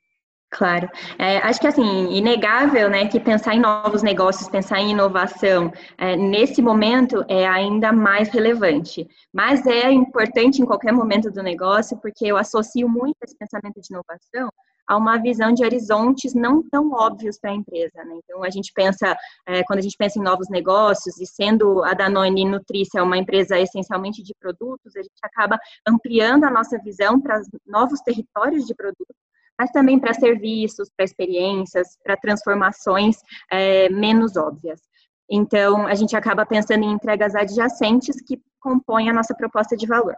Claro. 0.50 0.89
É, 1.19 1.39
acho 1.39 1.60
que 1.60 1.67
assim, 1.67 2.13
inegável, 2.13 2.89
né, 2.89 3.07
que 3.07 3.19
pensar 3.19 3.55
em 3.55 3.60
novos 3.60 4.01
negócios, 4.01 4.48
pensar 4.48 4.79
em 4.79 4.91
inovação, 4.91 5.72
é, 5.98 6.15
nesse 6.15 6.62
momento 6.62 7.25
é 7.27 7.45
ainda 7.45 7.91
mais 7.91 8.29
relevante. 8.29 9.05
Mas 9.34 9.65
é 9.65 9.91
importante 9.91 10.62
em 10.62 10.65
qualquer 10.65 10.93
momento 10.93 11.29
do 11.29 11.43
negócio, 11.43 11.98
porque 11.98 12.25
eu 12.25 12.38
associo 12.38 12.88
muito 12.88 13.17
esse 13.24 13.38
pensamento 13.38 13.81
de 13.81 13.88
inovação 13.91 14.50
a 14.88 14.98
uma 14.98 15.18
visão 15.18 15.54
de 15.54 15.63
horizontes 15.63 16.34
não 16.34 16.62
tão 16.62 16.92
óbvios 16.92 17.39
para 17.39 17.51
a 17.51 17.56
empresa. 17.56 18.04
Né? 18.04 18.20
Então, 18.24 18.44
a 18.44 18.50
gente 18.50 18.72
pensa, 18.74 19.18
é, 19.46 19.63
quando 19.63 19.80
a 19.80 19.82
gente 19.82 19.98
pensa 19.98 20.20
em 20.20 20.24
novos 20.24 20.50
negócios, 20.50 21.20
e 21.20 21.25
sendo 21.25 21.84
a 21.84 21.94
Danone 21.94 22.46
Nutrícia 22.46 23.04
uma 23.04 23.18
empresa 23.18 23.60
essencialmente 23.60 24.22
de 24.24 24.34
produtos, 24.39 24.96
a 24.96 25.01
gente 25.01 25.20
acaba 25.24 25.58
ampliando 25.88 26.44
a 26.44 26.51
nossa 26.51 26.77
visão 26.80 27.20
para 27.20 27.42
novos 27.65 28.01
territórios 28.01 28.65
de 28.65 28.75
produtos, 28.75 29.15
mas 29.58 29.72
também 29.72 30.00
para 30.00 30.13
serviços, 30.13 30.89
para 30.96 31.06
experiências, 31.06 31.98
para 32.04 32.18
transformações 32.18 33.18
é, 33.51 33.89
menos 33.89 34.36
óbvias. 34.36 34.82
Então, 35.30 35.88
a 35.88 35.96
gente 35.96 36.15
acaba 36.15 36.46
pensando 36.46 36.84
em 36.84 36.92
entregas 36.92 37.36
adjacentes 37.36 38.22
que 38.22 38.39
compõem 38.60 39.10
a 39.10 39.13
nossa 39.13 39.34
proposta 39.34 39.75
de 39.75 39.88
valor. 39.88 40.15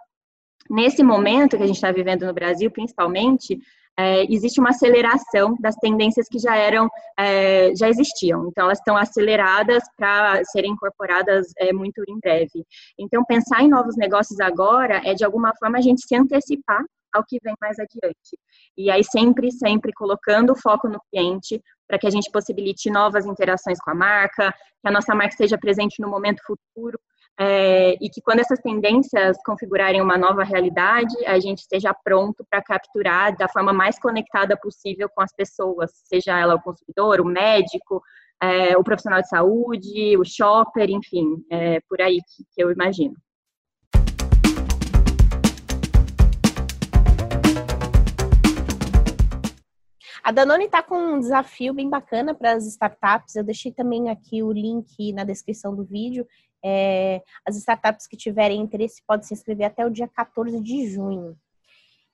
Nesse 0.70 1.02
momento 1.02 1.56
que 1.56 1.64
a 1.64 1.68
gente 1.68 1.78
está 1.78 1.92
vivendo 1.92 2.26
no 2.26 2.34
Brasil, 2.34 2.70
principalmente, 2.70 3.58
é, 3.98 4.24
existe 4.32 4.60
uma 4.60 4.70
aceleração 4.70 5.56
das 5.60 5.76
tendências 5.76 6.28
que 6.30 6.38
já 6.38 6.56
eram, 6.56 6.88
é, 7.18 7.74
já 7.76 7.90
existiam. 7.90 8.48
Então, 8.48 8.66
elas 8.66 8.78
estão 8.78 8.96
aceleradas 8.96 9.84
para 9.98 10.44
serem 10.46 10.72
incorporadas 10.72 11.48
é, 11.58 11.74
muito 11.74 12.04
em 12.08 12.20
breve. 12.20 12.64
Então, 12.98 13.26
pensar 13.26 13.64
em 13.64 13.70
novos 13.70 13.98
negócios 13.98 14.40
agora 14.40 15.02
é, 15.04 15.14
de 15.14 15.26
alguma 15.26 15.52
forma, 15.60 15.80
a 15.80 15.82
gente 15.82 16.06
se 16.06 16.16
antecipar 16.16 16.84
ao 17.14 17.24
que 17.26 17.40
vem 17.44 17.56
mais 17.60 17.78
adiante. 17.80 18.38
E 18.78 18.92
aí, 18.92 19.04
sempre, 19.04 19.52
sempre 19.52 19.92
colocando 19.94 20.52
o 20.52 20.56
foco 20.56 20.88
no 20.88 21.02
cliente, 21.10 21.60
para 21.88 21.98
que 21.98 22.06
a 22.06 22.12
gente 22.12 22.30
possibilite 22.32 22.92
novas 22.92 23.26
interações 23.26 23.80
com 23.80 23.92
a 23.92 23.96
marca, 23.96 24.52
que 24.52 24.88
a 24.88 24.92
nossa 24.92 25.16
marca 25.16 25.34
esteja 25.34 25.58
presente 25.58 26.02
no 26.02 26.10
momento 26.10 26.42
futuro, 26.46 27.00
é, 27.40 27.94
e 28.02 28.10
que 28.10 28.20
quando 28.22 28.40
essas 28.40 28.60
tendências 28.60 29.38
configurarem 29.46 30.02
uma 30.02 30.18
nova 30.18 30.44
realidade, 30.44 31.16
a 31.26 31.40
gente 31.40 31.60
esteja 31.60 31.94
pronto 31.94 32.44
para 32.50 32.64
capturar 32.64 33.36
da 33.38 33.48
forma 33.48 33.72
mais 33.72 34.00
conectada 34.00 34.58
possível 34.58 35.08
com 35.08 35.22
as 35.22 35.32
pessoas, 35.34 35.92
seja 36.06 36.40
ela 36.40 36.56
o 36.56 36.62
consumidor, 36.62 37.22
o 37.22 37.26
médico, 37.26 38.02
é, 38.42 38.76
o 38.76 38.84
profissional 38.84 39.22
de 39.22 39.30
saúde, 39.30 40.18
o 40.18 40.26
shopper, 40.26 40.90
enfim, 40.90 41.44
é 41.52 41.80
por 41.88 42.02
aí 42.02 42.18
que, 42.18 42.44
que 42.52 42.64
eu 42.64 42.72
imagino. 42.72 43.16
A 50.28 50.32
Danone 50.34 50.66
está 50.66 50.84
com 50.84 50.98
um 50.98 51.20
desafio 51.22 51.74
bem 51.74 51.90
bacana 51.90 52.36
para 52.36 52.52
as 52.52 52.68
startups. 52.68 53.34
Eu 53.38 53.46
deixei 53.46 53.72
também 53.72 54.10
aqui 54.10 54.44
o 54.44 54.52
link 54.52 55.14
na 55.14 55.24
descrição 55.24 55.74
do 55.74 55.86
vídeo. 55.86 56.28
É, 56.64 57.22
as 57.46 57.56
startups 57.58 58.08
que 58.08 58.18
tiverem 58.18 58.62
interesse 58.62 59.02
podem 59.08 59.26
se 59.26 59.34
inscrever 59.34 59.68
até 59.68 59.86
o 59.86 59.92
dia 59.92 60.08
14 60.08 60.60
de 60.62 60.88
junho. 60.90 61.38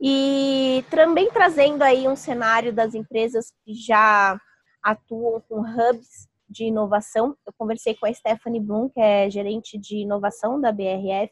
E 0.01 0.83
também 0.89 1.29
trazendo 1.31 1.81
aí 1.81 2.07
um 2.07 2.15
cenário 2.15 2.73
das 2.73 2.93
empresas 2.93 3.53
que 3.63 3.73
já 3.73 4.37
atuam 4.83 5.41
com 5.47 5.61
hubs 5.61 6.27
de 6.49 6.65
inovação. 6.65 7.35
Eu 7.45 7.53
conversei 7.57 7.95
com 7.95 8.05
a 8.05 8.13
Stephanie 8.13 8.59
Bloom, 8.59 8.89
que 8.89 8.99
é 8.99 9.29
gerente 9.29 9.77
de 9.77 9.97
inovação 9.97 10.59
da 10.59 10.71
BRF, 10.71 11.31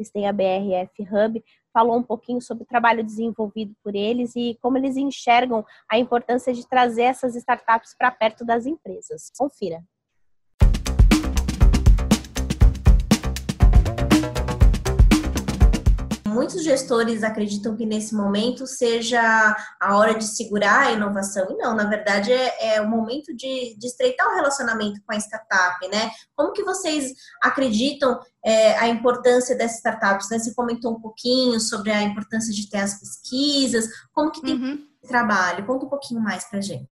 eles 0.00 0.10
têm 0.10 0.26
a 0.26 0.32
BRF 0.32 1.02
Hub, 1.02 1.44
falou 1.72 1.96
um 1.96 2.02
pouquinho 2.02 2.40
sobre 2.40 2.64
o 2.64 2.66
trabalho 2.66 3.04
desenvolvido 3.04 3.74
por 3.84 3.94
eles 3.94 4.34
e 4.34 4.58
como 4.62 4.78
eles 4.78 4.96
enxergam 4.96 5.64
a 5.90 5.98
importância 5.98 6.54
de 6.54 6.66
trazer 6.66 7.02
essas 7.02 7.36
startups 7.36 7.94
para 7.96 8.10
perto 8.10 8.44
das 8.44 8.64
empresas. 8.64 9.30
Confira. 9.36 9.82
Muitos 16.30 16.62
gestores 16.62 17.22
acreditam 17.22 17.76
que 17.76 17.84
nesse 17.84 18.14
momento 18.14 18.66
seja 18.66 19.56
a 19.80 19.96
hora 19.96 20.14
de 20.14 20.24
segurar 20.24 20.86
a 20.86 20.92
inovação. 20.92 21.46
E 21.50 21.56
não, 21.56 21.74
na 21.74 21.84
verdade 21.84 22.32
é, 22.32 22.76
é 22.76 22.80
o 22.80 22.88
momento 22.88 23.34
de, 23.34 23.76
de, 23.76 23.86
estreitar 23.86 24.26
o 24.28 24.34
relacionamento 24.34 25.00
com 25.04 25.12
a 25.12 25.16
startup, 25.16 25.88
né? 25.88 26.10
Como 26.36 26.52
que 26.52 26.62
vocês 26.62 27.12
acreditam 27.42 28.18
é, 28.44 28.78
a 28.78 28.88
importância 28.88 29.56
dessas 29.56 29.78
startups? 29.78 30.30
Né? 30.30 30.38
Você 30.38 30.54
comentou 30.54 30.92
um 30.92 31.00
pouquinho 31.00 31.58
sobre 31.60 31.90
a 31.90 32.02
importância 32.02 32.54
de 32.54 32.70
ter 32.70 32.78
as 32.78 32.98
pesquisas, 32.98 33.88
como 34.12 34.30
que 34.30 34.40
tem 34.40 34.54
uhum. 34.54 34.86
trabalho? 35.08 35.66
Conta 35.66 35.86
um 35.86 35.90
pouquinho 35.90 36.20
mais 36.20 36.48
pra 36.48 36.60
gente. 36.60 36.88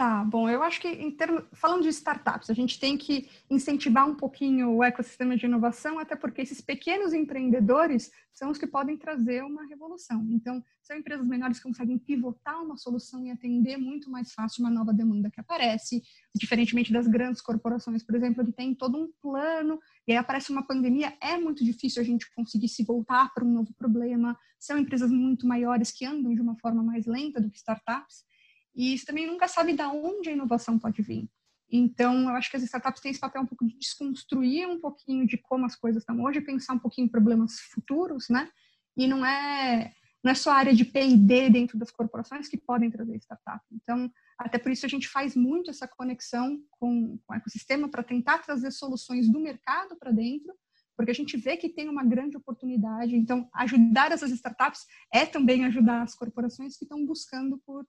Tá, 0.00 0.24
bom, 0.24 0.48
eu 0.48 0.62
acho 0.62 0.80
que 0.80 0.88
em 0.88 1.14
falando 1.52 1.82
de 1.82 1.90
startups, 1.90 2.48
a 2.48 2.54
gente 2.54 2.80
tem 2.80 2.96
que 2.96 3.28
incentivar 3.50 4.08
um 4.08 4.14
pouquinho 4.14 4.70
o 4.70 4.82
ecossistema 4.82 5.36
de 5.36 5.44
inovação, 5.44 5.98
até 5.98 6.16
porque 6.16 6.40
esses 6.40 6.58
pequenos 6.58 7.12
empreendedores 7.12 8.10
são 8.32 8.50
os 8.50 8.56
que 8.56 8.66
podem 8.66 8.96
trazer 8.96 9.44
uma 9.44 9.66
revolução. 9.66 10.26
Então, 10.30 10.64
são 10.82 10.96
empresas 10.96 11.26
menores 11.26 11.58
que 11.58 11.64
conseguem 11.64 11.98
pivotar 11.98 12.62
uma 12.62 12.78
solução 12.78 13.26
e 13.26 13.30
atender 13.30 13.76
muito 13.76 14.10
mais 14.10 14.32
fácil 14.32 14.64
uma 14.64 14.70
nova 14.70 14.90
demanda 14.90 15.30
que 15.30 15.38
aparece, 15.38 16.02
diferentemente 16.34 16.90
das 16.90 17.06
grandes 17.06 17.42
corporações, 17.42 18.02
por 18.02 18.14
exemplo, 18.14 18.42
que 18.46 18.52
tem 18.52 18.74
todo 18.74 18.96
um 18.96 19.12
plano, 19.20 19.78
e 20.08 20.12
aí 20.12 20.18
aparece 20.18 20.50
uma 20.50 20.66
pandemia, 20.66 21.12
é 21.20 21.36
muito 21.36 21.62
difícil 21.62 22.00
a 22.00 22.04
gente 22.06 22.32
conseguir 22.34 22.68
se 22.68 22.82
voltar 22.84 23.34
para 23.34 23.44
um 23.44 23.52
novo 23.52 23.74
problema. 23.74 24.34
São 24.58 24.78
empresas 24.78 25.10
muito 25.10 25.46
maiores 25.46 25.92
que 25.92 26.06
andam 26.06 26.34
de 26.34 26.40
uma 26.40 26.56
forma 26.56 26.82
mais 26.82 27.04
lenta 27.04 27.38
do 27.38 27.50
que 27.50 27.58
startups. 27.58 28.29
E 28.74 28.94
isso 28.94 29.06
também 29.06 29.26
nunca 29.26 29.48
sabe 29.48 29.74
de 29.74 29.82
onde 29.82 30.28
a 30.28 30.32
inovação 30.32 30.78
pode 30.78 31.02
vir. 31.02 31.28
Então, 31.70 32.28
eu 32.28 32.30
acho 32.30 32.50
que 32.50 32.56
as 32.56 32.62
startups 32.64 33.00
têm 33.00 33.10
esse 33.10 33.20
papel 33.20 33.42
um 33.42 33.46
pouco 33.46 33.64
de 33.64 33.78
desconstruir 33.78 34.66
um 34.66 34.80
pouquinho 34.80 35.26
de 35.26 35.38
como 35.38 35.64
as 35.64 35.76
coisas 35.76 36.02
estão 36.02 36.20
hoje, 36.22 36.40
pensar 36.40 36.74
um 36.74 36.78
pouquinho 36.78 37.06
em 37.06 37.10
problemas 37.10 37.60
futuros, 37.60 38.28
né? 38.28 38.50
E 38.96 39.06
não 39.06 39.24
é 39.24 39.92
não 40.22 40.32
é 40.32 40.34
só 40.34 40.50
a 40.50 40.56
área 40.56 40.74
de 40.74 40.84
P&D 40.84 41.48
dentro 41.48 41.78
das 41.78 41.90
corporações 41.90 42.46
que 42.46 42.58
podem 42.58 42.90
trazer 42.90 43.16
startup. 43.16 43.64
Então, 43.72 44.10
até 44.38 44.58
por 44.58 44.70
isso 44.70 44.84
a 44.84 44.88
gente 44.88 45.08
faz 45.08 45.34
muito 45.34 45.70
essa 45.70 45.88
conexão 45.88 46.62
com, 46.72 47.18
com 47.24 47.32
o 47.32 47.36
ecossistema 47.36 47.88
para 47.88 48.02
tentar 48.02 48.38
trazer 48.38 48.70
soluções 48.70 49.30
do 49.30 49.40
mercado 49.40 49.96
para 49.96 50.12
dentro, 50.12 50.54
porque 50.94 51.10
a 51.10 51.14
gente 51.14 51.38
vê 51.38 51.56
que 51.56 51.70
tem 51.70 51.88
uma 51.88 52.04
grande 52.04 52.36
oportunidade. 52.36 53.16
Então, 53.16 53.48
ajudar 53.54 54.12
essas 54.12 54.30
startups 54.30 54.84
é 55.10 55.24
também 55.24 55.64
ajudar 55.64 56.02
as 56.02 56.14
corporações 56.14 56.76
que 56.76 56.84
estão 56.84 57.04
buscando 57.06 57.56
por 57.64 57.86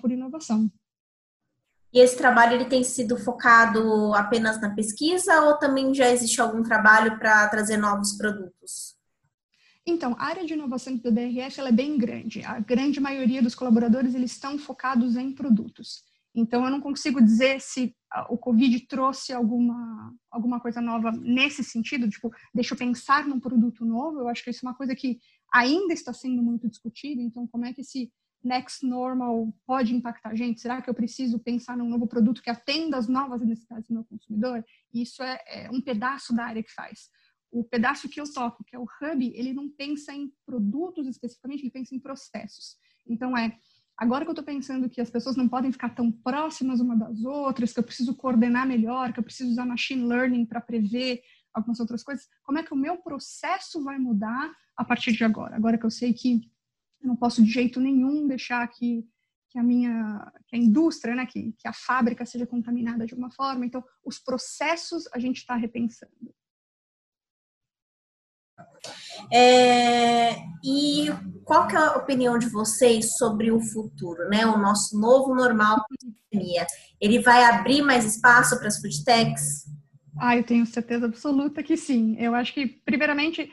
por 0.00 0.10
inovação. 0.10 0.70
E 1.92 1.98
esse 1.98 2.16
trabalho 2.16 2.54
ele 2.54 2.66
tem 2.66 2.84
sido 2.84 3.16
focado 3.16 4.14
apenas 4.14 4.60
na 4.60 4.74
pesquisa 4.74 5.42
ou 5.42 5.58
também 5.58 5.92
já 5.92 6.08
existe 6.08 6.40
algum 6.40 6.62
trabalho 6.62 7.18
para 7.18 7.48
trazer 7.48 7.76
novos 7.76 8.12
produtos? 8.12 8.96
Então, 9.84 10.14
a 10.18 10.26
área 10.26 10.44
de 10.44 10.52
inovação 10.52 10.96
do 10.96 11.10
DRF 11.10 11.60
é 11.60 11.72
bem 11.72 11.98
grande. 11.98 12.44
A 12.44 12.60
grande 12.60 13.00
maioria 13.00 13.42
dos 13.42 13.56
colaboradores 13.56 14.14
eles 14.14 14.32
estão 14.32 14.56
focados 14.56 15.16
em 15.16 15.32
produtos. 15.32 16.04
Então, 16.32 16.64
eu 16.64 16.70
não 16.70 16.80
consigo 16.80 17.20
dizer 17.20 17.60
se 17.60 17.92
o 18.28 18.38
Covid 18.38 18.86
trouxe 18.86 19.32
alguma, 19.32 20.14
alguma 20.30 20.60
coisa 20.60 20.80
nova 20.80 21.10
nesse 21.10 21.64
sentido, 21.64 22.08
tipo, 22.08 22.30
deixa 22.54 22.74
eu 22.74 22.78
pensar 22.78 23.26
num 23.26 23.40
produto 23.40 23.84
novo. 23.84 24.20
Eu 24.20 24.28
acho 24.28 24.44
que 24.44 24.50
isso 24.50 24.64
é 24.64 24.68
uma 24.68 24.76
coisa 24.76 24.94
que 24.94 25.18
ainda 25.52 25.92
está 25.92 26.12
sendo 26.12 26.40
muito 26.40 26.68
discutida. 26.68 27.20
Então, 27.20 27.48
como 27.48 27.64
é 27.64 27.72
que 27.72 27.80
esse 27.80 28.12
next 28.42 28.84
normal 28.86 29.52
pode 29.66 29.94
impactar 29.94 30.30
a 30.30 30.34
gente? 30.34 30.60
Será 30.60 30.80
que 30.80 30.88
eu 30.88 30.94
preciso 30.94 31.38
pensar 31.38 31.76
num 31.76 31.88
novo 31.88 32.06
produto 32.06 32.42
que 32.42 32.50
atenda 32.50 32.96
às 32.96 33.08
novas 33.08 33.40
necessidades 33.42 33.88
do 33.88 33.94
meu 33.94 34.04
consumidor? 34.04 34.64
Isso 34.92 35.22
é, 35.22 35.40
é, 35.46 35.70
um 35.70 35.80
pedaço 35.80 36.34
da 36.34 36.44
área 36.44 36.62
que 36.62 36.72
faz. 36.72 37.10
O 37.50 37.64
pedaço 37.64 38.08
que 38.08 38.20
eu 38.20 38.32
toco, 38.32 38.64
que 38.64 38.76
é 38.76 38.78
o 38.78 38.84
hub, 38.84 39.32
ele 39.34 39.52
não 39.52 39.68
pensa 39.68 40.12
em 40.12 40.32
produtos 40.46 41.06
especificamente, 41.06 41.62
ele 41.62 41.70
pensa 41.70 41.94
em 41.94 41.98
processos. 41.98 42.76
Então 43.06 43.36
é 43.36 43.58
agora 43.96 44.24
que 44.24 44.30
eu 44.30 44.32
estou 44.32 44.44
pensando 44.44 44.88
que 44.88 45.00
as 45.00 45.10
pessoas 45.10 45.36
não 45.36 45.48
podem 45.48 45.72
ficar 45.72 45.90
tão 45.90 46.10
próximas 46.10 46.80
uma 46.80 46.96
das 46.96 47.22
outras, 47.24 47.72
que 47.72 47.80
eu 47.80 47.84
preciso 47.84 48.14
coordenar 48.14 48.66
melhor, 48.66 49.12
que 49.12 49.18
eu 49.18 49.24
preciso 49.24 49.50
usar 49.50 49.66
machine 49.66 50.04
learning 50.04 50.46
para 50.46 50.60
prever 50.60 51.22
algumas 51.52 51.80
outras 51.80 52.02
coisas, 52.02 52.28
como 52.42 52.58
é 52.58 52.62
que 52.62 52.72
o 52.72 52.76
meu 52.76 52.98
processo 52.98 53.82
vai 53.82 53.98
mudar 53.98 54.52
a 54.76 54.84
partir 54.84 55.12
de 55.12 55.24
agora? 55.24 55.56
Agora 55.56 55.76
que 55.76 55.84
eu 55.84 55.90
sei 55.90 56.12
que 56.12 56.40
eu 57.02 57.08
não 57.08 57.16
posso 57.16 57.42
de 57.42 57.50
jeito 57.50 57.80
nenhum 57.80 58.26
deixar 58.26 58.66
que, 58.68 59.06
que 59.48 59.58
a 59.58 59.62
minha 59.62 60.30
que 60.46 60.56
a 60.56 60.58
indústria, 60.58 61.14
né, 61.14 61.26
que, 61.26 61.52
que 61.58 61.66
a 61.66 61.72
fábrica 61.72 62.26
seja 62.26 62.46
contaminada 62.46 63.06
de 63.06 63.14
alguma 63.14 63.30
forma. 63.30 63.64
Então, 63.64 63.82
os 64.04 64.18
processos 64.18 65.04
a 65.12 65.18
gente 65.18 65.38
está 65.38 65.54
repensando. 65.54 66.34
É, 69.32 70.36
e 70.64 71.06
qual 71.44 71.66
que 71.66 71.76
é 71.76 71.78
a 71.78 71.96
opinião 71.96 72.38
de 72.38 72.48
vocês 72.48 73.16
sobre 73.16 73.50
o 73.50 73.60
futuro, 73.60 74.28
né? 74.28 74.46
O 74.46 74.58
nosso 74.58 74.98
novo 74.98 75.34
normal 75.34 75.84
pandemia. 76.30 76.66
Ele 77.00 77.20
vai 77.20 77.44
abrir 77.44 77.82
mais 77.82 78.04
espaço 78.04 78.58
para 78.58 78.68
as 78.68 78.80
food 78.80 79.04
techs? 79.04 79.64
Ah, 80.18 80.36
eu 80.36 80.44
tenho 80.44 80.66
certeza 80.66 81.06
absoluta 81.06 81.62
que 81.62 81.76
sim. 81.76 82.16
Eu 82.18 82.34
acho 82.34 82.52
que, 82.52 82.66
primeiramente, 82.66 83.50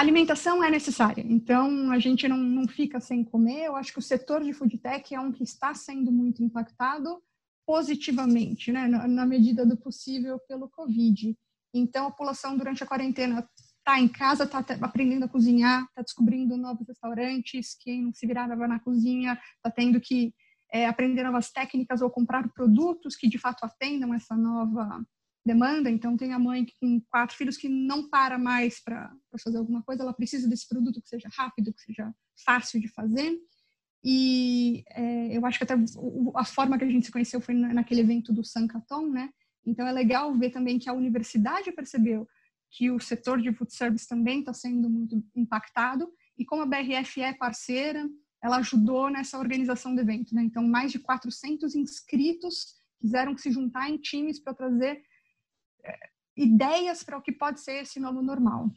alimentação 0.00 0.62
é 0.62 0.70
necessária, 0.70 1.24
então 1.28 1.90
a 1.90 1.98
gente 1.98 2.26
não, 2.26 2.38
não 2.38 2.66
fica 2.66 3.00
sem 3.00 3.22
comer. 3.22 3.66
Eu 3.66 3.76
acho 3.76 3.92
que 3.92 3.98
o 3.98 4.02
setor 4.02 4.42
de 4.42 4.52
food 4.52 4.78
tech 4.78 5.14
é 5.14 5.20
um 5.20 5.32
que 5.32 5.42
está 5.42 5.74
sendo 5.74 6.10
muito 6.10 6.42
impactado 6.42 7.22
positivamente, 7.66 8.72
né, 8.72 8.88
na, 8.88 9.06
na 9.06 9.26
medida 9.26 9.64
do 9.64 9.76
possível 9.76 10.40
pelo 10.48 10.68
Covid. 10.68 11.36
Então 11.74 12.06
a 12.06 12.10
população 12.10 12.56
durante 12.56 12.82
a 12.82 12.86
quarentena 12.86 13.48
está 13.78 14.00
em 14.00 14.08
casa, 14.08 14.44
está 14.44 14.64
aprendendo 14.80 15.24
a 15.24 15.28
cozinhar, 15.28 15.84
está 15.84 16.02
descobrindo 16.02 16.56
novos 16.56 16.86
restaurantes, 16.86 17.76
quem 17.78 18.02
não 18.04 18.12
se 18.12 18.26
virava 18.26 18.66
na 18.66 18.80
cozinha 18.80 19.38
está 19.56 19.70
tendo 19.70 20.00
que 20.00 20.34
é, 20.72 20.86
aprender 20.86 21.24
novas 21.24 21.50
técnicas 21.50 22.00
ou 22.00 22.10
comprar 22.10 22.48
produtos 22.52 23.16
que 23.16 23.28
de 23.28 23.38
fato 23.38 23.64
atendam 23.64 24.14
essa 24.14 24.36
nova 24.36 25.04
demanda. 25.44 25.90
Então, 25.90 26.16
tem 26.16 26.32
a 26.32 26.38
mãe 26.38 26.66
com 26.80 27.00
quatro 27.10 27.36
filhos 27.36 27.56
que 27.56 27.68
não 27.68 28.08
para 28.08 28.38
mais 28.38 28.80
para 28.82 29.12
fazer 29.42 29.58
alguma 29.58 29.82
coisa, 29.82 30.02
ela 30.02 30.12
precisa 30.12 30.48
desse 30.48 30.68
produto 30.68 31.00
que 31.00 31.08
seja 31.08 31.28
rápido, 31.32 31.72
que 31.72 31.80
seja 31.80 32.12
fácil 32.44 32.80
de 32.80 32.88
fazer. 32.88 33.38
E 34.04 34.82
é, 34.90 35.36
eu 35.36 35.44
acho 35.44 35.58
que 35.58 35.64
até 35.64 35.74
a 36.34 36.44
forma 36.44 36.78
que 36.78 36.84
a 36.84 36.90
gente 36.90 37.06
se 37.06 37.12
conheceu 37.12 37.40
foi 37.40 37.54
naquele 37.54 38.00
evento 38.00 38.32
do 38.32 38.44
Sankaton, 38.44 39.08
né? 39.10 39.30
Então, 39.66 39.86
é 39.86 39.92
legal 39.92 40.34
ver 40.38 40.50
também 40.50 40.78
que 40.78 40.88
a 40.88 40.94
universidade 40.94 41.72
percebeu 41.72 42.26
que 42.70 42.90
o 42.90 43.00
setor 43.00 43.40
de 43.42 43.52
food 43.52 43.74
service 43.74 44.08
também 44.08 44.40
está 44.40 44.52
sendo 44.52 44.88
muito 44.88 45.22
impactado. 45.34 46.08
E 46.38 46.44
como 46.44 46.62
a 46.62 46.66
BRF 46.66 47.20
é 47.20 47.34
parceira, 47.34 48.08
ela 48.42 48.58
ajudou 48.58 49.10
nessa 49.10 49.38
organização 49.38 49.94
do 49.94 50.00
evento. 50.00 50.34
Né? 50.34 50.42
Então, 50.44 50.66
mais 50.66 50.92
de 50.92 50.98
400 50.98 51.74
inscritos 51.74 52.74
quiseram 53.00 53.36
se 53.36 53.50
juntar 53.50 53.90
em 53.90 53.98
times 53.98 54.38
para 54.38 54.54
trazer 54.54 55.02
ideias 56.36 57.02
para 57.02 57.18
o 57.18 57.22
que 57.22 57.32
pode 57.32 57.60
ser 57.60 57.82
esse 57.82 58.00
novo 58.00 58.22
normal. 58.22 58.70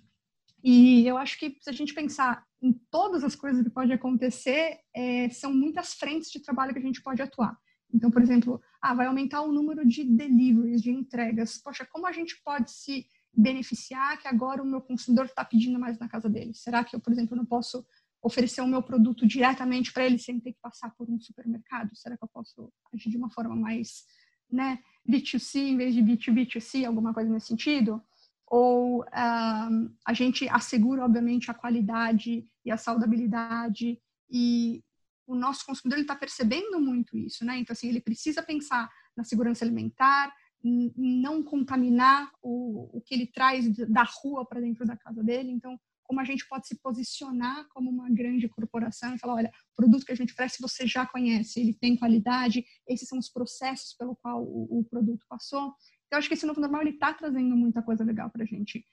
E 0.63 1.06
eu 1.06 1.18
acho 1.18 1.38
que 1.38 1.58
se 1.60 1.70
a 1.70 1.74
gente 1.74 1.94
pensar 1.94 2.46
em 2.62 2.72
todas 2.89 3.24
as 3.24 3.36
coisas 3.36 3.63
que 3.63 3.70
pode 3.70 3.92
acontecer, 3.92 4.80
é, 4.96 5.30
são 5.30 5.54
muitas 5.54 5.94
frentes 5.94 6.32
de 6.32 6.42
trabalho 6.42 6.74
que 6.74 6.80
a 6.80 6.84
gente 6.84 7.02
pode 7.02 7.22
atuar. 7.22 7.58
Então, 7.94 8.10
por 8.10 8.22
exemplo, 8.22 8.62
ah, 8.82 8.94
vai 8.94 9.06
aumentar 9.06 9.42
o 9.42 9.52
número 9.52 9.86
de 9.86 10.04
deliveries, 10.04 10.82
de 10.82 10.89
entregas. 10.89 11.58
Poxa, 11.58 11.86
como 11.86 12.08
a 12.08 12.12
gente 12.12 12.42
pode 12.44 12.72
se 12.72 13.06
beneficiar 13.36 14.18
que 14.18 14.28
agora 14.28 14.63
o 14.63 14.66
meu 14.66 14.82
consumidor 14.82 15.26
está 15.26 15.44
pedindo 15.44 15.80
mais 15.80 16.00
na 16.00 16.08
casa 16.08 16.30
dele? 16.30 16.54
Será 16.54 16.84
que 16.84 16.96
eu, 16.96 17.00
por 17.00 17.12
exemplo, 17.12 17.36
não 17.36 17.46
posso 17.46 17.86
oferecer 18.22 18.62
o 18.62 18.68
meu 18.68 18.82
produto 18.82 19.28
diretamente 19.28 19.92
para 19.92 20.06
ele 20.06 20.18
sem 20.18 20.39
ter 20.39 20.54
que 20.54 20.60
passar 20.62 20.92
por 20.96 21.10
um 21.10 21.20
supermercado? 21.20 21.96
Será 21.96 22.18
que 22.18 22.24
eu 22.24 22.30
posso 22.30 22.72
agir 22.94 23.10
de 23.10 23.18
uma 23.18 23.30
forma 23.30 23.56
mais 23.56 24.06
né, 24.50 24.80
B2C 25.10 25.56
em 25.60 25.78
vez 25.78 25.94
de 25.94 26.02
B2B2C, 26.02 26.86
alguma 26.86 27.13
coisa 27.13 27.30
nesse 27.30 27.48
sentido? 27.48 28.02
Ou 28.48 29.04
um, 29.04 29.96
a 30.06 30.13
gente 30.13 30.48
assegura, 30.50 31.04
obviamente, 31.04 31.50
a 31.50 31.54
qualidade 31.54 32.46
e 32.63 32.72
a 32.72 32.78
saudabilidade 32.78 34.00
e 34.30 34.84
o 35.26 35.36
nosso 35.36 35.66
consumidor 35.66 36.00
está 36.00 36.16
percebendo 36.16 36.80
muito 36.80 37.18
isso, 37.18 37.46
né? 37.46 37.58
Então, 37.58 37.74
assim, 37.74 37.88
ele 37.88 38.02
precisa 38.02 38.44
pensar 38.44 38.89
na 39.16 39.24
segurança 39.24 39.63
alimentar, 39.63 40.34
não 40.63 41.44
contaminar 41.44 42.32
o, 42.42 42.98
o 42.98 43.02
que 43.02 43.13
ele 43.13 43.28
traz 43.28 43.68
da 43.88 44.04
rua 44.04 44.46
para 44.46 44.62
dentro 44.62 44.86
da 44.86 44.96
casa 44.96 45.24
dele. 45.24 45.52
Então, 45.52 45.80
como 46.04 46.20
a 46.20 46.24
gente 46.24 46.48
pode 46.48 46.68
se 46.68 46.80
posicionar 46.80 47.68
como 47.70 47.89
uma 47.89 48.10
grande 48.10 48.48
corporação 48.48 49.16
e 49.16 49.20
falar, 49.20 49.36
olha, 49.36 49.52
o 49.72 49.76
produto 49.76 50.06
que 50.06 50.12
a 50.12 50.16
gente 50.16 50.34
oferece 50.34 50.62
você 50.62 50.86
já 50.86 51.06
conhece, 51.06 51.60
ele 51.60 51.74
tem 51.74 51.96
qualidade, 51.96 52.66
esses 52.88 53.08
são 53.08 53.18
os 53.18 53.30
processos 53.30 53.96
pelo 53.98 54.16
qual 54.16 54.44
o, 54.44 54.80
o 54.80 54.84
produto 54.84 55.26
passou. 55.28 55.74
Então, 56.08 56.20
acho 56.20 56.28
que 56.28 56.36
esse 56.36 56.46
novo 56.46 56.62
normal 56.62 56.82
ele 56.82 56.92
está 56.92 57.13
trazendo 57.13 57.56
muita 57.56 57.82
coisa 57.82 58.04
legal 58.04 58.30
para 58.30 58.44
a 58.44 58.46
gente. 58.46 58.86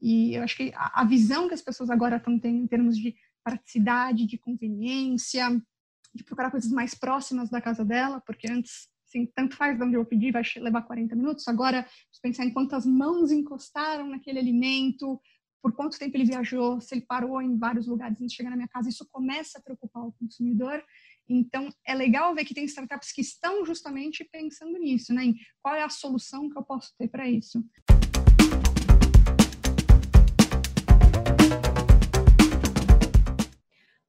E 0.00 0.34
eu 0.34 0.42
acho 0.42 0.56
que 0.56 0.72
a, 0.74 1.02
a 1.02 1.04
visão 1.04 1.48
que 1.48 1.54
as 1.54 1.62
pessoas 1.62 1.90
agora 1.90 2.16
estão 2.16 2.38
tendo 2.38 2.58
em 2.58 2.66
termos 2.66 2.96
de 2.96 3.14
praticidade, 3.44 4.26
de 4.26 4.38
conveniência, 4.38 5.50
de 6.14 6.24
procurar 6.24 6.50
coisas 6.50 6.70
mais 6.70 6.94
próximas 6.94 7.50
da 7.50 7.60
casa 7.60 7.84
dela, 7.84 8.20
porque 8.26 8.50
antes, 8.50 8.88
assim, 9.06 9.26
tanto 9.34 9.56
faz 9.56 9.76
de 9.76 9.84
onde 9.84 9.96
eu 9.96 10.04
pedi, 10.04 10.30
vai 10.30 10.42
levar 10.56 10.82
40 10.82 11.14
minutos. 11.14 11.46
Agora, 11.48 11.86
pensar 12.22 12.44
em 12.44 12.52
quantas 12.52 12.86
mãos 12.86 13.30
encostaram 13.30 14.08
naquele 14.08 14.38
alimento, 14.38 15.20
por 15.64 15.72
quanto 15.72 15.98
tempo 15.98 16.14
ele 16.14 16.26
viajou, 16.26 16.78
se 16.78 16.94
ele 16.94 17.06
parou 17.08 17.40
em 17.40 17.56
vários 17.56 17.86
lugares 17.86 18.20
antes 18.20 18.32
de 18.32 18.36
chegar 18.36 18.50
na 18.50 18.56
minha 18.56 18.68
casa, 18.68 18.90
isso 18.90 19.08
começa 19.10 19.58
a 19.58 19.62
preocupar 19.62 20.04
o 20.04 20.12
consumidor. 20.12 20.84
Então, 21.26 21.70
é 21.86 21.94
legal 21.94 22.34
ver 22.34 22.44
que 22.44 22.52
tem 22.52 22.66
startups 22.66 23.10
que 23.12 23.22
estão 23.22 23.64
justamente 23.64 24.22
pensando 24.30 24.78
nisso, 24.78 25.14
né? 25.14 25.24
Em 25.24 25.34
qual 25.62 25.74
é 25.74 25.82
a 25.82 25.88
solução 25.88 26.50
que 26.50 26.58
eu 26.58 26.62
posso 26.62 26.94
ter 26.98 27.08
para 27.08 27.26
isso. 27.26 27.64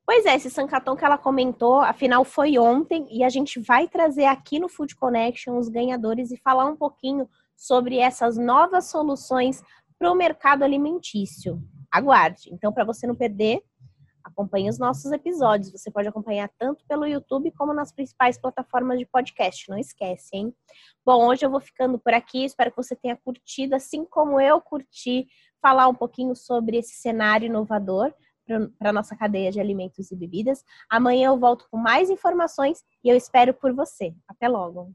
Pois 0.06 0.26
é, 0.26 0.36
esse 0.36 0.50
Sancaton 0.50 0.98
que 0.98 1.06
ela 1.06 1.18
comentou, 1.18 1.80
afinal 1.80 2.26
foi 2.26 2.58
ontem 2.58 3.08
e 3.10 3.24
a 3.24 3.30
gente 3.30 3.62
vai 3.62 3.88
trazer 3.88 4.26
aqui 4.26 4.60
no 4.60 4.68
Food 4.68 4.94
Connection 4.98 5.58
os 5.58 5.70
ganhadores 5.70 6.32
e 6.32 6.38
falar 6.38 6.65
um 6.65 6.76
pouquinho 6.76 7.30
sobre 7.56 7.98
essas 7.98 8.38
novas 8.38 8.89
soluções 8.89 9.63
para 9.97 10.12
o 10.12 10.15
mercado 10.15 10.63
alimentício. 10.63 11.62
Aguarde. 11.91 12.49
Então, 12.53 12.73
para 12.73 12.84
você 12.84 13.08
não 13.08 13.15
perder, 13.15 13.62
acompanhe 14.23 14.69
os 14.69 14.79
nossos 14.79 15.12
episódios. 15.12 15.71
Você 15.71 15.91
pode 15.91 16.08
acompanhar 16.08 16.49
tanto 16.58 16.84
pelo 16.88 17.05
YouTube 17.05 17.51
como 17.51 17.73
nas 17.73 17.93
principais 17.93 18.38
plataformas 18.38 18.97
de 18.99 19.05
podcast. 19.05 19.69
Não 19.69 19.77
esquece, 19.77 20.29
hein? 20.34 20.53
Bom, 21.05 21.27
hoje 21.27 21.45
eu 21.45 21.49
vou 21.49 21.62
ficando 21.62 21.99
por 21.99 22.13
aqui. 22.13 22.43
Espero 22.43 22.71
que 22.71 22.77
você 22.77 22.95
tenha 22.95 23.15
curtido, 23.15 23.75
assim 23.75 24.03
como 24.03 24.41
eu 24.41 24.60
curti, 24.60 25.27
falar 25.62 25.88
um 25.88 25.95
pouquinho 25.95 26.36
sobre 26.36 26.77
esse 26.77 26.95
cenário 26.95 27.45
inovador 27.45 28.13
para 28.45 28.89
a 28.89 28.93
nossa 28.93 29.15
cadeia 29.15 29.51
de 29.51 29.60
alimentos 29.60 30.12
e 30.12 30.15
bebidas. 30.15 30.63
Amanhã 30.89 31.27
eu 31.27 31.39
volto 31.39 31.67
com 31.69 31.77
mais 31.77 32.10
informações 32.10 32.84
e 33.03 33.10
eu 33.10 33.15
espero 33.15 33.53
por 33.53 33.73
você. 33.73 34.13
Até 34.27 34.47
logo! 34.47 34.93